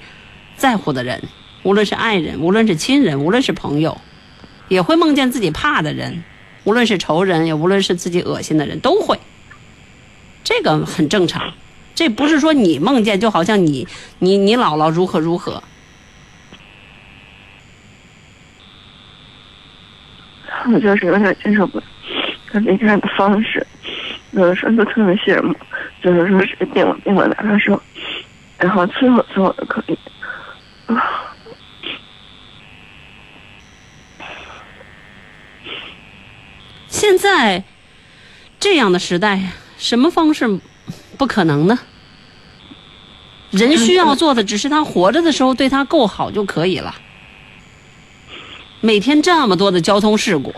[0.56, 1.20] 在乎的人，
[1.64, 4.00] 无论是爱人，无论是亲人，无论是朋友，
[4.68, 6.22] 也会梦见自己怕的人，
[6.62, 9.18] 无论是仇人，也无论是自己恶心的人，都会。
[10.44, 11.54] 这个很正常，
[11.92, 13.88] 这不是说你梦见就好像你
[14.20, 15.60] 你你姥姥如何如何。
[20.72, 21.84] 我就是有点接受不了
[22.52, 23.66] 他离开的方式，
[24.34, 25.54] 有的时候就特别羡慕，
[26.02, 27.80] 就是说谁病了病了拿他说，
[28.58, 29.98] 然后伺候伺候就可以。
[36.88, 37.64] 现在
[38.58, 39.40] 这样的时代，
[39.76, 40.60] 什么方式
[41.18, 41.78] 不可能呢？
[43.50, 46.92] 人需要做的只是他活着的时候对他够好就可以了。
[48.80, 50.52] 每天这么多的交通事故，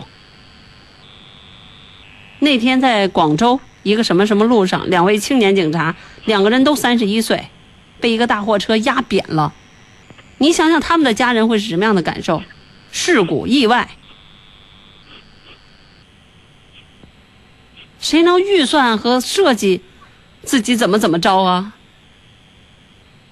[2.39, 7.47] 那天在广州一个什么什么路上，两位青年警察，两个人都三十一岁，
[7.99, 9.53] 被一个大货车压扁了。
[10.37, 12.43] 你想想他们的家人会是什么样的感受？
[12.91, 13.89] 事故、意外，
[17.99, 19.81] 谁能预算和设计
[20.43, 21.73] 自己怎么怎么着啊？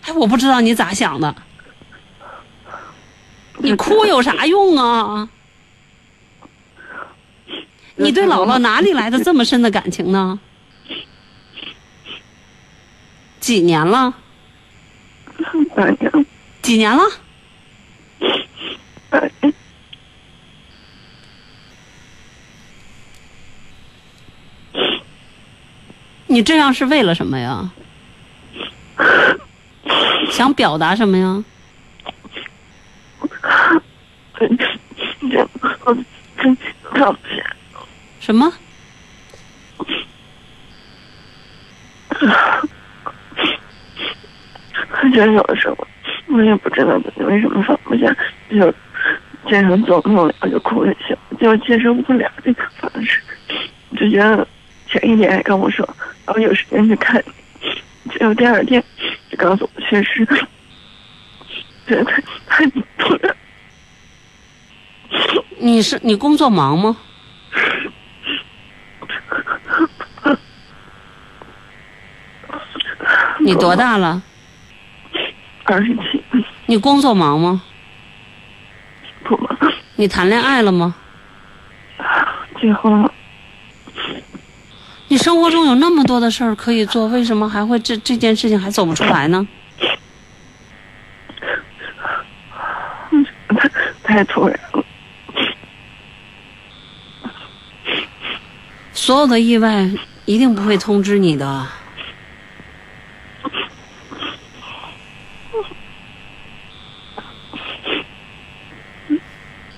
[0.04, 1.36] 哎，我不知道你咋想的。
[3.58, 5.30] 你哭有啥用啊？
[8.04, 10.38] 你对姥姥哪里来的这么深的感情呢？
[13.40, 14.14] 几年了？
[15.76, 16.26] 八年。
[16.62, 17.04] 几年了？
[26.28, 27.72] 你这样是为了什么呀？
[30.32, 31.44] 想表达什么呀？
[38.26, 38.52] 什么？
[45.04, 45.88] 我觉得有的时候，
[46.30, 48.12] 我也不知道自己为什么放不下，
[48.50, 48.74] 就
[49.48, 53.22] 街上走路了就哭就行，就接受不了这个方式，
[53.96, 54.48] 就觉得
[54.88, 55.88] 前一天还跟我说，
[56.26, 57.24] 然后有时间去看
[58.06, 58.84] 你，结果第二天
[59.30, 60.48] 就告诉我去世了，
[61.86, 62.66] 觉得太太
[62.98, 63.36] 突然。
[65.60, 66.98] 你是你工作忙吗？
[73.46, 74.24] 你多大了？
[75.66, 76.24] 二十七。
[76.66, 77.62] 你工作忙吗？
[79.24, 79.56] 不忙。
[79.98, 80.96] 你谈恋爱了吗？
[82.60, 83.14] 结婚了。
[85.10, 89.48] 你生活中有那么多的事儿可以做，为什么还会这这件事情还走不出来呢？
[93.48, 94.84] 太太突然了。
[98.92, 99.88] 所有的意外
[100.26, 101.68] 一定不会通知你的。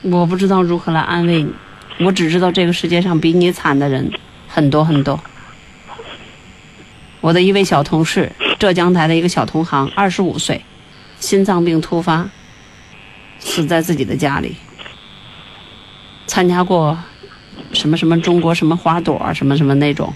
[0.09, 1.53] 我不知道如何来安慰你，
[1.99, 4.09] 我只知道这个世界上比你惨的人
[4.47, 5.19] 很多很多。
[7.19, 10.63] 我的一位小同事，浙江台的一个小同行，二十五岁，
[11.19, 12.29] 心脏病突发，
[13.39, 14.55] 死在自己的家里。
[16.25, 16.97] 参加过
[17.73, 20.13] 什么什么中国什么花朵什么什么那种。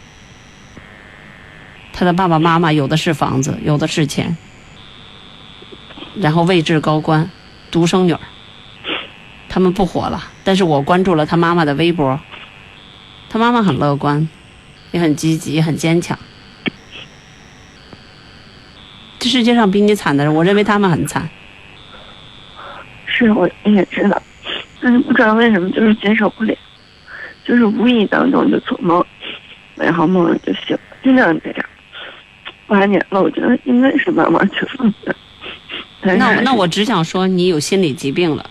[1.91, 4.37] 他的爸爸妈妈有的是房子，有的是钱，
[6.15, 7.29] 然后位置高官，
[7.69, 8.19] 独生女儿。
[9.53, 12.17] 他们不火了，但是我关注了他妈妈的微博。
[13.29, 14.25] 他妈妈很乐观，
[14.91, 16.17] 也很积极，也很坚强。
[19.19, 21.29] 这世界上比你惨的人，我认为他们很惨。
[23.05, 24.21] 是，我也知道，
[24.81, 26.55] 但是不知道为什么就是接受不了，
[27.43, 29.05] 就是无意当中就做梦，
[29.75, 31.65] 然后梦了就醒了，经常这样。
[32.67, 35.13] 八年了，我觉得应该是慢慢去放下。
[36.03, 38.49] 那那我只想说，你有心理疾病了。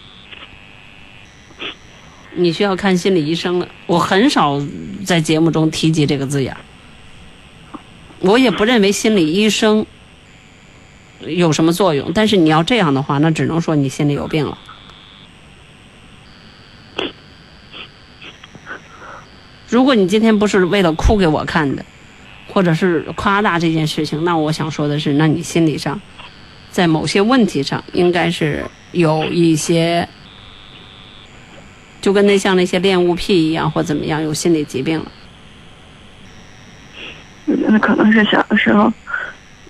[2.35, 3.69] 你需要看心理医生了。
[3.87, 4.61] 我很少
[5.05, 6.57] 在节目中提及这个字眼，
[8.21, 9.85] 我也不认为心理医生
[11.21, 12.13] 有什么作用。
[12.15, 14.57] 但是你要这样的话，那只能说你心里有病了。
[19.69, 21.85] 如果你今天不是为了哭给我看的，
[22.49, 26.01] 或者是夸大这件事情，那我想说的是，那你心理上
[26.71, 30.09] 在某些问题上应该是有一些。
[32.01, 35.13] 就跟那像那些恋物癖一样，或怎么样，有心理疾病了。
[37.47, 38.93] 我觉得可能是小的时候，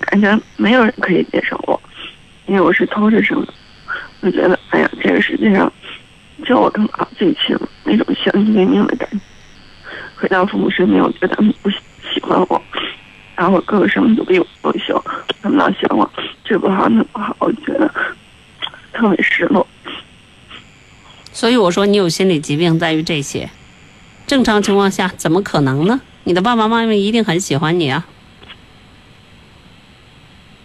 [0.01, 1.81] 感觉没有人可以接受我，
[2.47, 3.53] 因为我是偷着生的。
[4.21, 5.73] 我觉得，哎呀，这个世界上
[6.45, 9.19] 就我跟老最亲了，那种相依为命的感觉。
[10.17, 12.63] 回到父母身边，我觉得他们不喜欢我，
[13.35, 15.03] 然后我哥哥什么都比我优秀，
[15.43, 16.11] 他们老嫌我
[16.45, 17.93] 这不好那不好，我觉得。
[18.93, 19.67] 特别失落。
[21.33, 23.49] 所以我说你有心理疾病在于这些，
[24.27, 26.01] 正常情况下怎么可能呢？
[26.25, 28.07] 你的爸爸妈妈一定很喜欢你啊。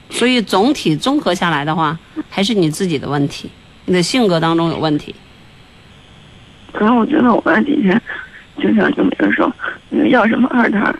[0.09, 1.97] 所以总体综合下来的话，
[2.29, 3.49] 还是你自己的问题，
[3.85, 5.13] 你的性格当中有问题。
[6.71, 8.01] 可是我觉得我爸以前
[8.61, 9.51] 经常跟别人说，
[9.89, 10.93] 那个要什么二胎，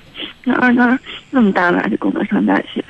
[0.44, 0.98] 那二胎
[1.32, 2.84] 那么大了还得供他上大学，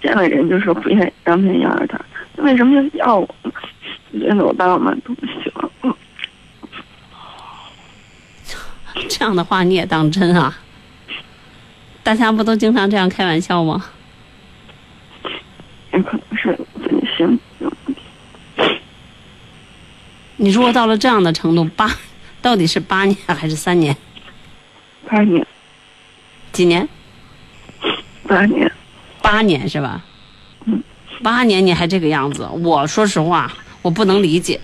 [0.00, 1.98] 见了人就说不愿意让别人要二胎，
[2.36, 3.52] 那为什么要要我呢？
[4.12, 5.96] 我觉得我爸我妈都不喜欢我。
[9.08, 10.58] 这样的话你也当真啊？
[12.02, 13.84] 大家不都经常这样开玩笑吗？
[15.92, 18.80] 也可能是自己心有问题。
[20.36, 21.90] 你如果到了这样的程度，八
[22.40, 23.96] 到底是八年还是三年？
[25.06, 25.46] 八年。
[26.52, 26.88] 几年？
[28.26, 28.70] 八年。
[29.20, 30.04] 八年是吧？
[30.64, 30.82] 嗯。
[31.22, 33.52] 八年你还这个样子，我说实话，
[33.82, 34.60] 我不能理解。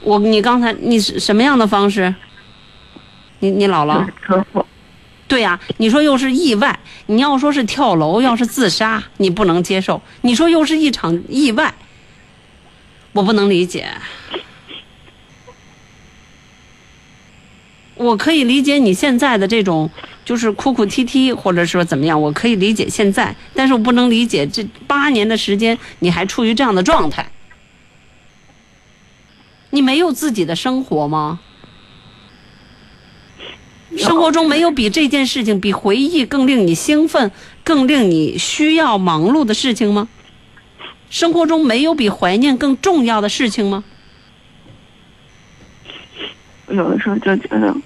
[0.00, 2.14] 我你刚才你是什么样的方式？
[3.44, 4.06] 你你姥姥？
[4.26, 4.64] 车祸。
[5.28, 10.00] 对呀、你说又是意外，你要说是跳楼，要是自杀，你不能接受。
[10.22, 11.74] 你说又是一场意外，
[13.12, 13.88] 我不能理解。
[17.96, 19.90] 我可以理解你现在的这种，
[20.24, 27.30] 就是哭哭啼啼，或者说怎么样，我可以理解现在，但是我不能理解这八年的时间你还处于这样的状态，
[29.70, 31.40] 你没有自己的生活吗？
[33.96, 37.30] 生活中没有比这件事情、比回忆更令你兴奋、
[37.62, 40.08] 更令你需要忙碌的事情吗？
[41.10, 43.84] 生活中没有比怀念更重要的事情吗？
[46.66, 47.76] 我有的时候就觉得，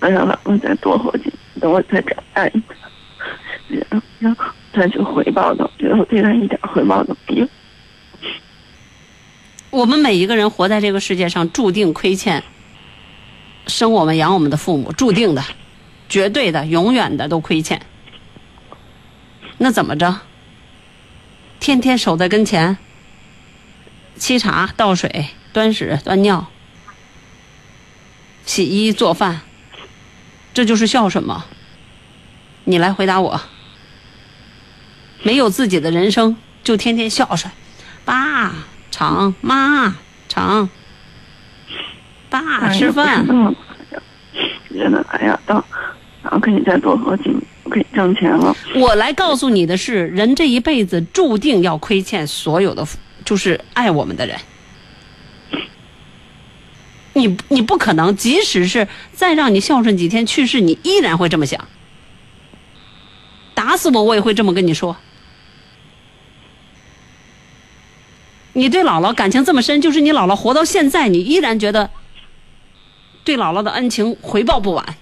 [0.00, 2.62] 哎呀老公再多活几年，等我再长大一
[3.68, 3.86] 点，
[4.18, 4.44] 然后
[4.74, 7.48] 再去回报他，觉得我对他一点回报都没有。
[9.70, 12.42] 我们每一个人活在这个世界上，注定亏欠
[13.70, 15.42] 生我们养我们的父母，注定的，
[16.08, 17.80] 绝对的，永远的都亏欠。
[19.56, 20.20] 那怎么着？
[21.58, 22.76] 天天守在跟前，
[24.18, 26.46] 沏茶、倒水、端屎、端尿、
[28.44, 29.42] 洗衣做饭，
[30.52, 31.46] 这就是孝顺吗？
[32.64, 33.40] 你来回答我。
[35.22, 37.52] 没有自己的人生，就天天孝顺，
[38.06, 38.54] 爸
[38.90, 39.96] 长，妈
[40.28, 40.70] 长，
[42.30, 43.26] 爸吃饭。
[44.72, 45.62] 觉得哎呀，到
[46.22, 48.56] 然后可以再多喝几年，可以挣钱了。
[48.76, 52.86] 我来告诉你的是，人这一辈子注定要亏欠所有的，
[53.24, 54.36] 就是爱我们的人。
[57.14, 61.66] 你你不可能，即使是再让你孝顺几天去世，你依然会这么想。
[63.52, 64.96] 打死我，我也会这么跟你说。
[68.52, 71.90] 你对姥姥感情这么深，就是你姥姥活到现在，你依然觉得
[73.30, 74.96] 对姥姥的恩情回报不晚。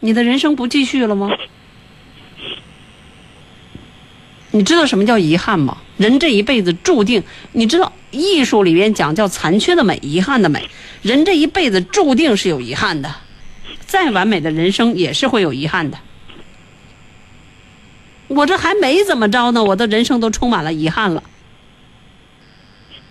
[0.00, 1.28] 你的人生不继续了吗？
[4.50, 5.76] 你知道什么叫遗憾吗？
[5.98, 10.66] 人这一辈子注定，你知道艺术里边讲叫残缺的美、遗憾的美。
[11.02, 13.14] 人这一辈子注定是有遗憾的，
[13.84, 15.98] 再完美的人生也是会有遗憾的。
[18.28, 21.22] 我这还没怎么着呢，我的人生都充满了遗憾了。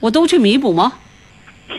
[0.05, 0.93] 我都去弥补吗？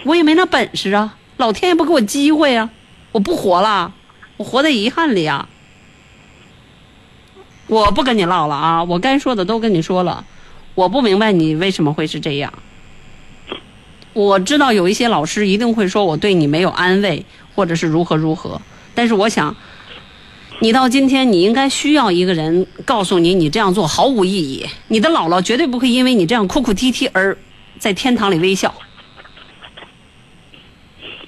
[0.05, 2.71] 我也没那本事啊，老天爷不给我机会啊，
[3.13, 3.95] 我不活了，
[4.37, 5.49] 我活在遗憾里啊。
[7.69, 10.25] 我不跟你唠了啊，我该说的都跟你说了。
[10.75, 12.53] 我不明白你为什么会是这样。
[14.13, 17.25] 我知道有一些老师一定会说我对你没有安慰，
[17.55, 18.61] 或者是如何如何。
[18.97, 19.55] 但是我想，
[20.59, 24.67] 你到今天你应该需要一个人告诉你，你这样做毫无意义。
[24.89, 27.39] 你的姥姥绝对不会因为你这样哭哭啼啼而
[27.79, 28.75] 在天堂里微笑。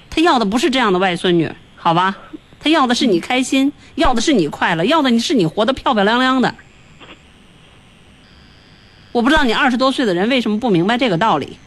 [0.09, 2.17] 他要的不是这样的外孙女，好吧？
[2.59, 6.55] 他要的是你开心，要的是你快乐，要的是你活得漂漂亮亮的。
[9.11, 11.57] 我不知道你二十多岁的人为什么不明白这个道理。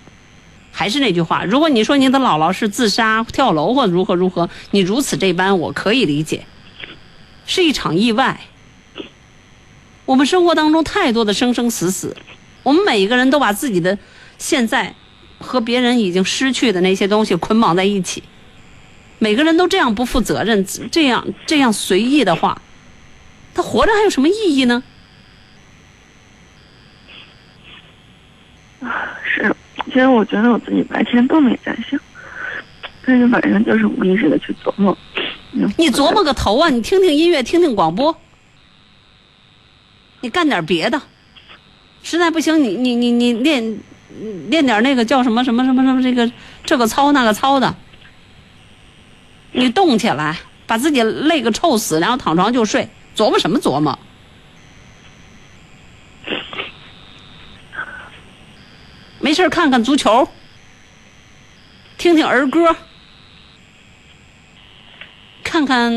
[0.75, 6.47] 还是那句话，如果你说你的姥姥是自杀、跳楼或如何如何，你如此这般，我可以理解，
[7.45, 8.41] 是一场意外。
[10.07, 12.17] 我们生活当中太多的生生死死，
[12.63, 13.99] 我们每一个人都把自己的
[14.43, 14.93] 现在
[15.39, 18.25] 和别人已经失去的那些东西捆绑在一起。
[19.21, 22.61] 每个人都这样不负责任，这样这样随意的话，
[23.55, 24.83] 他活着还有什么意义呢？
[29.23, 29.55] 是，
[29.87, 32.01] 其实我觉得我自己白天都没在想，
[33.07, 34.99] 但是晚上就是无意识的去琢磨。
[35.77, 36.69] 你琢磨个头啊！
[36.69, 38.19] 你听听音乐，听听广播。
[40.23, 41.01] 你干点别的，
[42.03, 43.79] 实在不行，你你你你练
[44.49, 46.31] 练点那个叫什么什么什么什么这个
[46.65, 47.75] 这个操那个操的，
[49.53, 53.99] 你动起来，把自己累个臭死，然后躺床就睡，琢磨什么琢磨？
[59.21, 60.29] 没事看看足球，
[61.97, 62.75] 听听儿歌，
[65.45, 65.93] 看看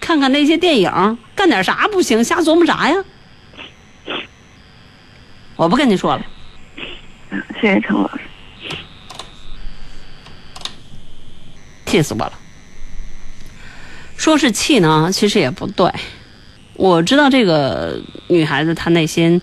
[0.00, 2.22] 看看那些电影，干点啥不行？
[2.22, 3.04] 瞎琢磨啥呀？
[5.56, 6.24] 我不跟你说了，
[7.60, 8.22] 谢谢陈老师。
[11.86, 12.32] 气死我了。
[14.16, 15.90] 说是气呢，其实也不对。
[16.74, 19.42] 我知道这个女孩子她内心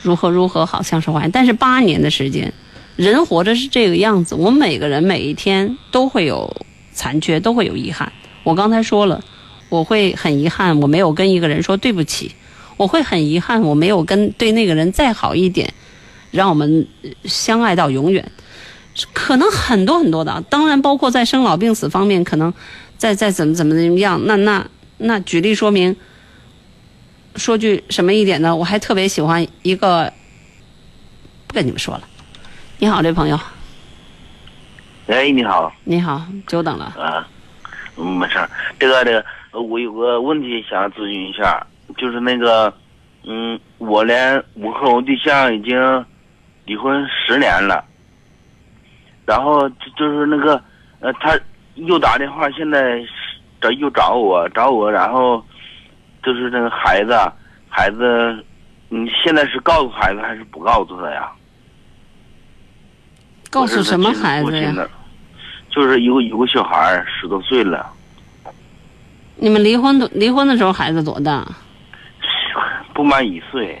[0.00, 2.52] 如何如何好，像是坏，但是八年的时间，
[2.96, 4.34] 人活着是这个样子。
[4.34, 6.54] 我们每个人每一天都会有
[6.92, 8.12] 残缺，都会有遗憾。
[8.42, 9.24] 我刚才说了，
[9.68, 12.32] 我会很遗憾，我没有跟一个人说对不起，
[12.76, 15.72] 我会很遗憾，我没有跟对那个人再好一点，
[16.36, 18.30] 让我们呃相爱到永远。
[19.12, 22.52] 可能很多很多的，当然包括在生老病死方面，可能
[22.96, 24.18] 再再怎么怎么怎么样。
[24.24, 24.66] 那那
[24.98, 25.94] 那举例说明，
[27.34, 28.56] 说句什么一点呢？
[28.56, 30.10] 我还特别喜欢一个，
[31.46, 32.04] 不跟你们说了。
[32.78, 33.38] 你好，这朋友，
[35.08, 36.84] 哎，你好，你好，久等了。
[36.98, 37.28] 啊，
[37.96, 38.48] 嗯，没事儿。
[38.78, 41.66] 这个这个，呃我有个问题想咨询一下，
[41.98, 42.72] 就是那个，
[43.24, 45.76] 嗯，我连我和我对象已经
[46.66, 47.84] 离婚十年了，
[49.24, 50.62] 然后就就是那个，
[51.00, 51.38] 呃，他
[51.76, 53.00] 又打电话，现在
[53.60, 55.42] 找又找我找我，然后
[56.22, 57.16] 就是那个孩子，
[57.68, 58.44] 孩子，
[58.88, 61.30] 你现在是告诉孩子还是不告诉他呀？
[63.48, 64.74] 告诉什么孩子呀？
[65.70, 67.86] 就是有有个小孩儿十多岁了，
[69.36, 71.46] 你们离婚的离婚的时候孩子多大？
[72.92, 73.78] 不满一岁。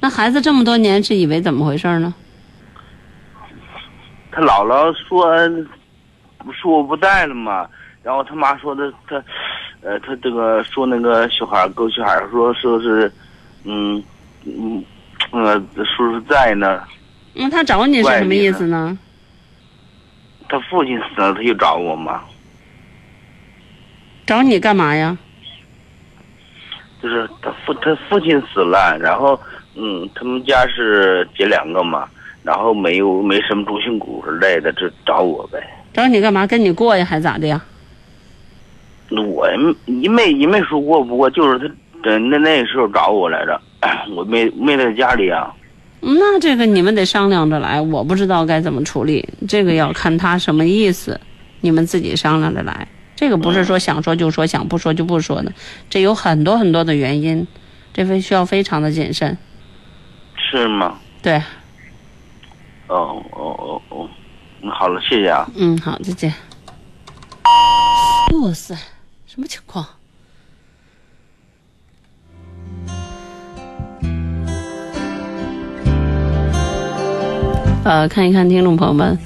[0.00, 2.14] 那孩子这么多年是以为怎么回事呢？
[4.30, 5.34] 他姥姥说
[6.52, 7.66] 说我不在了嘛，
[8.02, 9.16] 然后他妈说的他，
[9.80, 13.10] 呃，他这个说那个小孩儿狗小孩儿说说是，
[13.64, 14.02] 嗯
[14.44, 14.84] 嗯
[15.32, 16.84] 呃叔叔在呢，
[17.32, 18.98] 那他找你是什么意思呢？
[20.48, 22.22] 他父亲死了他就找我嘛，
[24.26, 25.16] 找你干嘛呀？
[27.02, 29.40] 就是他父他父亲死了，然后
[29.76, 32.08] 嗯他们家是姐两个嘛，
[32.42, 35.58] 然后没有没什么主心骨之类的，就找我呗。
[35.92, 36.46] 找你干嘛？
[36.46, 37.62] 跟你过呀，还咋的呀？
[39.10, 43.60] 我也没没也没说过，不过就是他呃那那时候找我来着，
[44.16, 45.52] 我没没在家里啊。
[46.00, 51.20] 那这个你们得商量着来，我不知道该怎么处理，这个要看他什么意思，
[51.60, 52.86] 你们自己商量着来。
[53.14, 55.52] 这个不是说想说就说，想不说就不说的，
[55.88, 57.46] 这有很多很多的原因，
[57.94, 59.36] 这非需要非常的谨慎。
[60.56, 60.98] 是吗？
[61.22, 61.36] 对，
[62.88, 64.08] 哦哦哦哦，
[64.62, 65.46] 那，好了，谢谢啊。
[65.54, 66.32] 嗯，好，再见。
[68.42, 68.74] 哇塞，
[69.26, 69.86] 什么情况？
[77.84, 79.16] 呃，看一看听众朋友们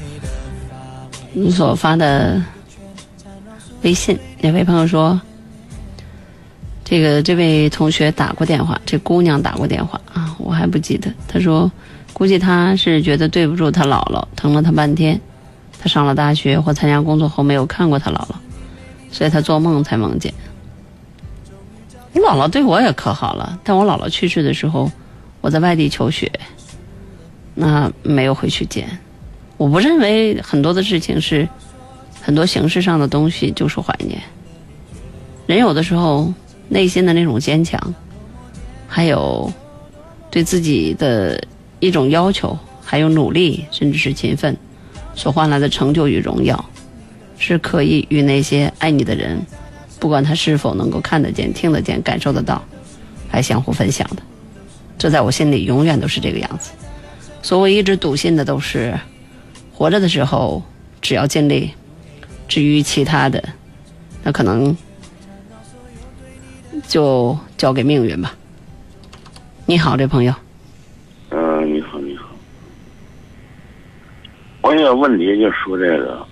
[1.33, 2.43] 你所发的
[3.83, 5.19] 微信，哪位朋友说，
[6.91, 11.09] 这个这位同学打过电话，这姑娘打过电话啊，我还不记得。
[11.29, 11.71] 她说，
[12.13, 15.21] 估计她是觉得对不住她姥姥，疼了她半天。
[15.79, 18.35] 她上了大学或参加工作后没有看过她姥姥，
[19.13, 20.35] 所以她做梦才梦见。
[22.13, 24.91] 我姥姥对我也可好了，但我姥姥去世的时候，
[25.41, 26.29] 我在外地求学，
[27.55, 28.99] 那没有回去见。
[29.59, 31.49] 我不认为很多的事情是
[32.21, 34.21] 很多形式上的东西就是怀念。
[35.47, 36.35] 人有的时候
[36.71, 37.79] 内心的那种坚强，
[38.87, 39.53] 还有
[40.31, 41.43] 对自己的
[41.81, 44.57] 一种要求，还有努力，甚至是勤奋
[45.15, 46.65] 所换来的成就与荣耀，
[47.37, 49.45] 是可以与那些爱你的人，
[49.99, 52.65] 不管他是否能够看得见、听得见、感受得到，
[53.33, 54.23] 来相互分享的。
[54.97, 56.71] 这在我心里永远都是这个样子。
[57.43, 58.97] 所以我一直笃信的都是，
[59.75, 60.63] 活着的时候
[61.01, 61.73] 只要尽力，
[62.47, 63.43] 至于其他的，
[64.23, 64.77] 那可能
[66.89, 68.35] 就交给命运吧。
[69.67, 70.35] 你好，这朋友，
[71.31, 72.25] 嗯、你好，你好。
[74.63, 76.27] 我有个问题就说这个，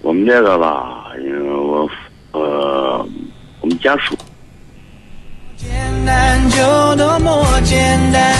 [0.00, 1.88] 我们这个吧，因为我
[2.32, 3.06] 呃，
[3.60, 4.16] 我们家属
[5.56, 5.70] 简
[6.04, 7.78] 单就多么简
[8.12, 8.34] 单，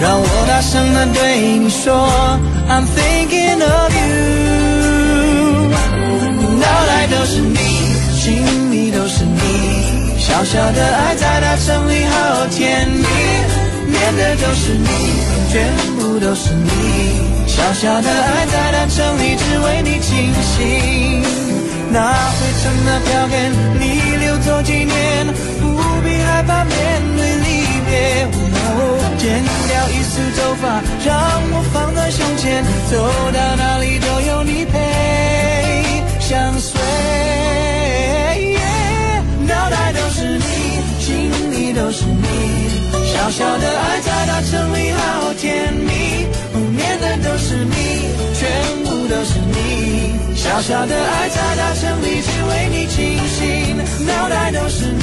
[0.00, 2.08] 让我大声的对你说
[2.68, 4.02] ，I'm thinking of you。
[6.60, 7.56] 脑袋都是你，
[8.12, 8.36] 心，
[10.32, 13.04] 小小的爱在大城里好甜蜜，
[13.86, 14.88] 念的都是你，
[15.52, 16.70] 全部都是你。
[17.46, 21.22] 小小的爱在大城里只为你倾心，
[21.92, 25.26] 那灰尘的票根你留作纪念，
[25.60, 26.74] 不必害怕面
[27.14, 28.26] 对离别。
[28.56, 28.80] 哦，
[29.18, 31.12] 剪掉一丝头发，让
[31.52, 32.96] 我放在胸前，走
[33.32, 34.80] 到哪里都有你陪
[36.18, 36.81] 相随。
[50.62, 53.76] 小小的爱在大城里只为你倾心，
[54.06, 55.02] 脑袋都是你，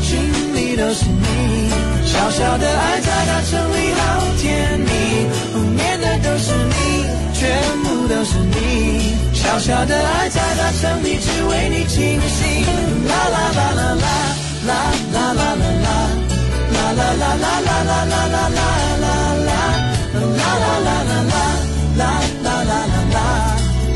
[0.00, 1.70] 心里都是你。
[2.06, 4.00] 小小的爱在大城里好
[4.38, 7.04] 甜蜜，哦，念的都是你，
[7.34, 7.42] 全
[7.82, 9.16] 部都是你。
[9.34, 12.62] 小小的爱在大城里只为你倾心，
[13.08, 14.06] 啦啦啦啦啦啦。
[14.68, 14.70] 啦
[15.12, 15.90] 啦啦啦啦
[16.70, 18.68] 啦啦啦啦啦啦啦啦啦
[19.02, 19.58] 啦
[20.22, 20.91] 啦啦啦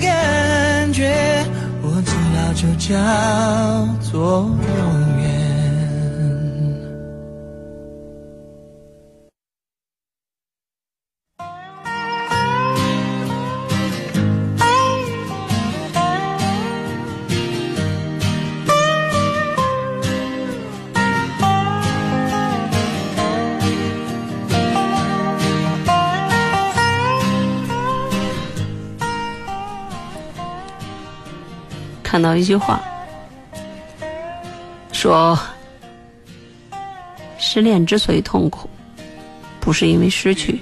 [0.00, 1.44] 感觉，
[1.82, 2.94] 我知道就叫
[4.10, 5.25] 做永远。
[32.16, 32.80] 看到一句话，
[34.90, 35.38] 说
[37.36, 38.70] 失恋之所以痛苦，
[39.60, 40.58] 不是因为失去，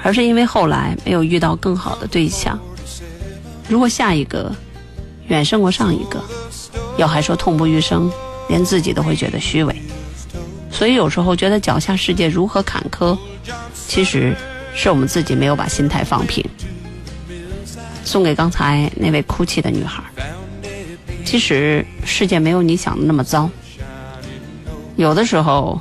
[0.00, 2.56] 而是因为后来没有遇到更好的对象。
[3.68, 4.54] 如果下一个
[5.26, 6.22] 远胜过上一个，
[6.98, 8.08] 要还说痛不欲生，
[8.48, 9.74] 连自己都会觉得虚伪。
[10.70, 13.18] 所以有时候觉得脚下世界如何坎坷，
[13.88, 14.36] 其实
[14.72, 16.48] 是我们自己没有把心态放平。
[18.04, 20.04] 送给刚才那位哭泣的女孩。
[21.24, 23.50] 其实世界没有你想的那么糟，
[24.96, 25.80] 有的时候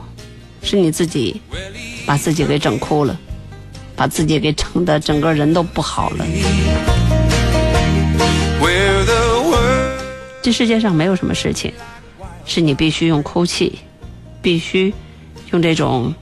[0.62, 1.40] 是你自己
[2.06, 3.20] 把自己给整哭了，
[3.96, 6.26] 把自己给整的整个人都不好了。
[10.42, 11.72] 这世界上没有什么事情
[12.46, 13.80] 是你必须用哭泣，
[14.42, 14.94] 必须
[15.52, 16.14] 用这种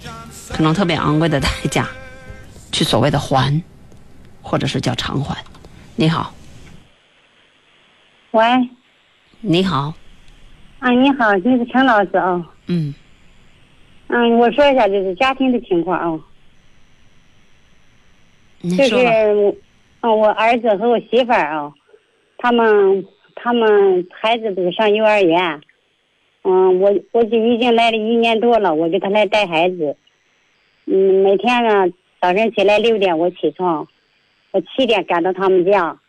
[0.49, 1.87] 可能特别昂贵的代价
[2.71, 3.61] 去所谓的还，
[4.41, 5.37] 或者是叫偿还。
[5.95, 6.33] 你好，
[8.31, 8.43] 喂，
[9.43, 9.91] 你好，
[10.79, 12.47] 啊，你好，你是陈老师啊？
[12.67, 12.93] 嗯，
[14.07, 16.19] 嗯，我说一下就是家庭的情况啊，
[18.61, 18.95] 就是
[20.01, 21.73] 嗯，我儿子和我媳妇儿啊，
[22.37, 23.03] 他们
[23.33, 25.61] 他们孩子不是上幼儿园，
[26.43, 29.97] 嗯，我我就已经来了一年多了，我给他来带孩子，
[30.85, 31.91] 嗯，每天呢
[32.21, 33.87] 早晨起来六点我起床，
[34.51, 35.99] 我七点赶到他们家，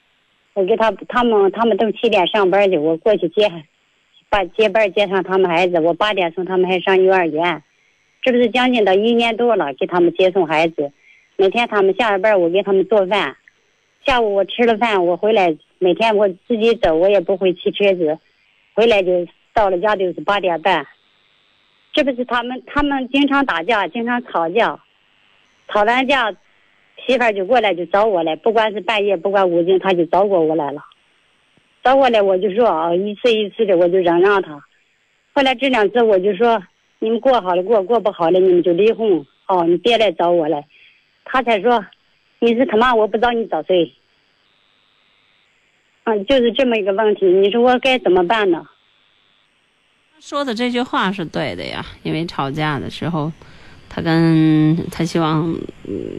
[0.55, 3.51] 我给他他们他们都七点上班去，我过去接，
[4.29, 7.63] 把接班接上他们孩子，我八点送他们还上幼儿园，
[8.21, 10.93] 这不是将近到一年多了，给他们接送孩子，
[11.37, 13.35] 每天他们下了班我给他们做饭，
[14.05, 18.19] 下午我吃了饭我回来，每天我自己走，我也不会骑车子，
[18.75, 20.87] 回来就到了家就是八点半，
[21.95, 24.79] 这不是他们他们经常打架，经常吵架，
[25.69, 26.35] 吵完架。
[27.07, 30.83] 媳妇儿就过来就找我来，不管是半夜，不管五更，他就找过我来了。
[31.83, 34.63] 找过来我就说啊，一次一次的我就嚷嚷他。
[35.35, 36.63] 后来这两次我就说，
[37.01, 39.27] 你们过好了过，过不好了你们就离婚。
[39.49, 40.65] 哦，你别来找我来。
[41.25, 41.85] 他才说，
[42.39, 43.93] 你是他妈，我不知道你找谁。
[46.05, 48.65] 嗯，就是这么一个问题，你说我该怎么办呢？
[50.21, 53.33] 说的这句话是对的呀，因为吵架的时候，
[53.95, 55.55] 他跟他希望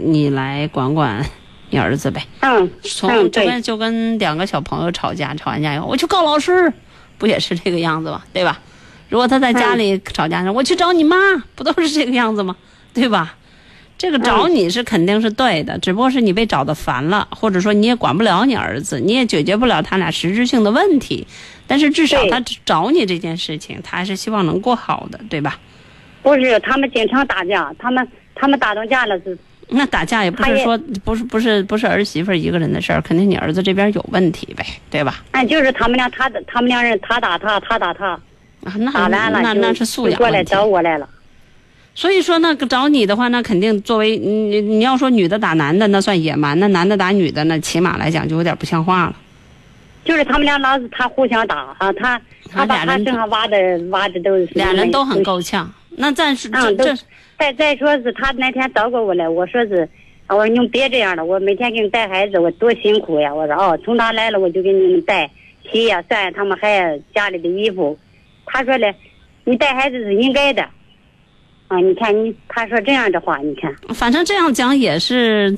[0.06, 1.26] 你来管管
[1.72, 2.24] 你儿子呗。
[2.42, 6.72] 嗯，从嗯对就跟就跟两个小朋友吵架，吵完架以后我去告老师，
[7.18, 8.22] 不也是这个样子吗？
[8.32, 8.60] 对吧？
[9.10, 11.18] 如果他在家里吵架，我去找你妈，
[11.56, 12.56] 不都是这个样子吗？
[12.94, 13.36] 对吧？
[13.98, 21.26] 这个找你是肯定是对的，只不过是你被找的烦了，或者说你也管不了你儿子，你也解决不了他俩实质性的问题，
[21.66, 25.58] 但是至少他找你这件事情，他还是希望能过好的，对吧？
[26.24, 29.38] 不是，他们经常打架，他们他们打到架了是。
[29.70, 35.24] 那打架也不是说不是不是不是儿媳妇一个人的事儿，肯定你儿子这边有问题呗，对吧？
[35.32, 38.10] 哎，就是他们俩，他他们两人，他打他，他打他，
[38.64, 40.44] 啊，那打完了就那那是素就过来。
[40.44, 41.08] 找我来了。
[41.96, 49.16] 所以说，那个找你的话，那肯定作为你你要说女的打男的，那算野蛮；那男的打女的，那起码来讲就有点不像话了。
[50.04, 52.20] 就是他们俩老是他互相打啊，他
[52.52, 53.58] 他把他身上挖的
[53.90, 55.72] 挖的都是俩人都很够呛。
[55.96, 56.98] 那暂时这嗯，
[57.38, 59.88] 再再说是他那天找过我来，我说是，
[60.28, 63.34] 我说你们别这样了，我每天给你带孩子，我多辛苦呀。
[63.34, 65.30] 我说哦，从他来了我就给你们带
[65.72, 67.98] 洗呀涮呀他们还家里的衣服。
[68.46, 68.94] 他说嘞，
[69.44, 70.68] 你带孩子是应该的。
[71.70, 75.58] 啊，你看你，他说这样的话，你看，反正这样讲也是，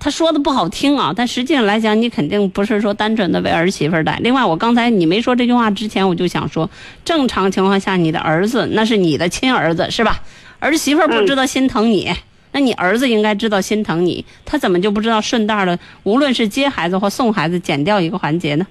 [0.00, 4.16] 他说的不好听啊，但实际上来讲，你肯定不是说单纯的为儿媳妇儿带。
[4.22, 6.70] 另外，我刚才你没说这句话之前，我就想说，
[7.04, 10.20] 正常情况下，你的儿子那是你的亲儿子是吧？
[10.60, 12.12] 儿媳妇儿不知道心疼你，
[12.52, 18.66] 那你儿子应该知道心疼你，他怎么就不知道顺带的，无论是接孩子或送孩子，减掉一个环节呢？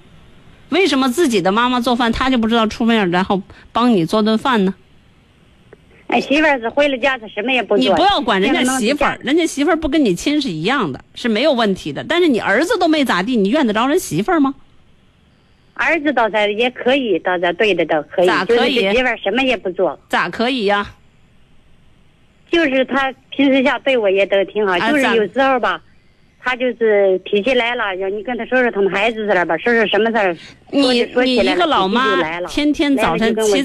[0.70, 3.41] 为什么自己的妈妈做饭，他就不知道出面然后
[3.72, 4.74] 帮你做顿饭呢？
[6.08, 7.78] 哎，媳妇儿是回了家，他什么也不做。
[7.78, 12.04] 你不要管人家媳妇儿，人家媳妇儿不跟你亲是一样的，是没有问题的。
[12.08, 14.56] 但是你儿子都没咋地，你怨得着人媳妇儿吗？
[15.74, 18.28] 儿子倒是也可以，倒是对的，倒可以。
[18.28, 20.90] 咋可以媳妇儿什么也不做，咋可以呀、
[22.50, 25.82] 就是他平时下对我也都挺好，啊就是有时候吧，
[26.39, 30.38] 他就是脾气来了，要你跟他说说他们孩子事儿吧，说说什么事儿。
[30.72, 33.64] 你 你一个老妈天天早晨起，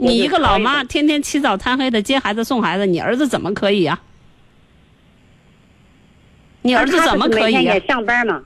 [0.00, 4.00] 你一个老妈天天起早贪黑的接孩子送孩子，你儿子怎么可以呀、
[6.62, 8.42] 你儿子怎么可以上班嘛？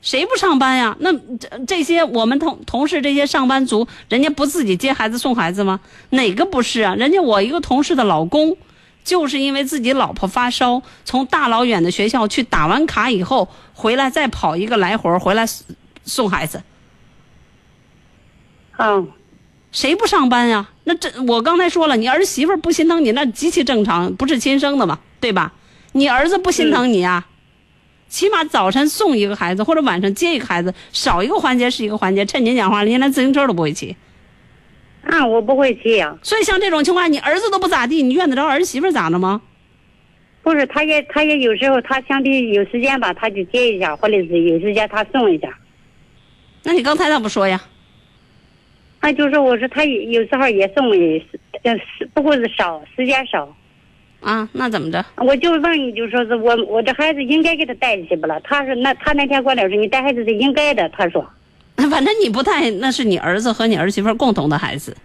[0.00, 0.94] 谁不上班呀？
[1.00, 5.80] 那这这些我们同同事这些上班族，人家不自己接孩子送孩子吗？
[6.10, 6.94] 哪个不是啊？
[6.94, 8.56] 人家我一个同事的老公，
[9.04, 15.66] 就是因为自己老婆发烧，从大老远的学校去打完卡以后回来，再跑一个来回儿回来送
[16.04, 16.62] 送孩子。
[18.78, 19.08] 嗯，
[19.70, 20.68] 谁不上班呀？
[20.84, 25.52] 那这我刚才说了，你儿媳妇不心疼你，那极其正常，不是亲生的嘛，对吧？
[25.92, 27.26] 你儿子不心疼你啊？
[28.08, 32.24] 起码早晨送一个孩子，或者晚上接一个孩子，少一个环节是一个环节。
[32.24, 33.96] 趁您讲话了，您连自行车都不会骑。
[35.06, 39.40] 啊，我不会骑呀、所以像这种情况，你儿子都不咋地，你怨得着儿媳妇咋的吗？
[40.42, 45.48] 不是，他也他也有时候他相对有时间吧，他就接一下，或者是有时间他送一下。
[46.62, 47.60] 那你刚才咋不说呀？
[49.00, 50.90] 那，就是我说他有时候也送
[51.62, 53.54] 呃，是不过是少，时间少。
[54.20, 55.04] 啊，那怎么着？
[55.16, 58.40] 我就问你，就说是我我这孩子应该给他带去不了？
[58.42, 61.26] 他说那他那天过来说你带孩子是应该的，他说。
[61.90, 64.96] 反正你不带，那是你儿子和你儿媳妇共同的孩子。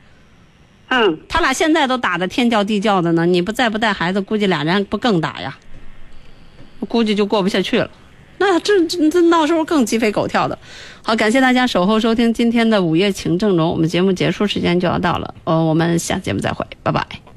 [0.90, 5.58] 嗯，他俩现在都打的天叫地叫的呢，你不再不带孩子，估计俩人不更打呀？
[6.80, 7.90] 我估计就过不下去了。
[8.40, 10.58] 那这这这到时候更鸡飞狗跳的。
[11.04, 17.29] 好，感谢大家守候收听今天的午夜情正浓，我们节目结束时间就要到了，呃，我们下节目再会，拜拜。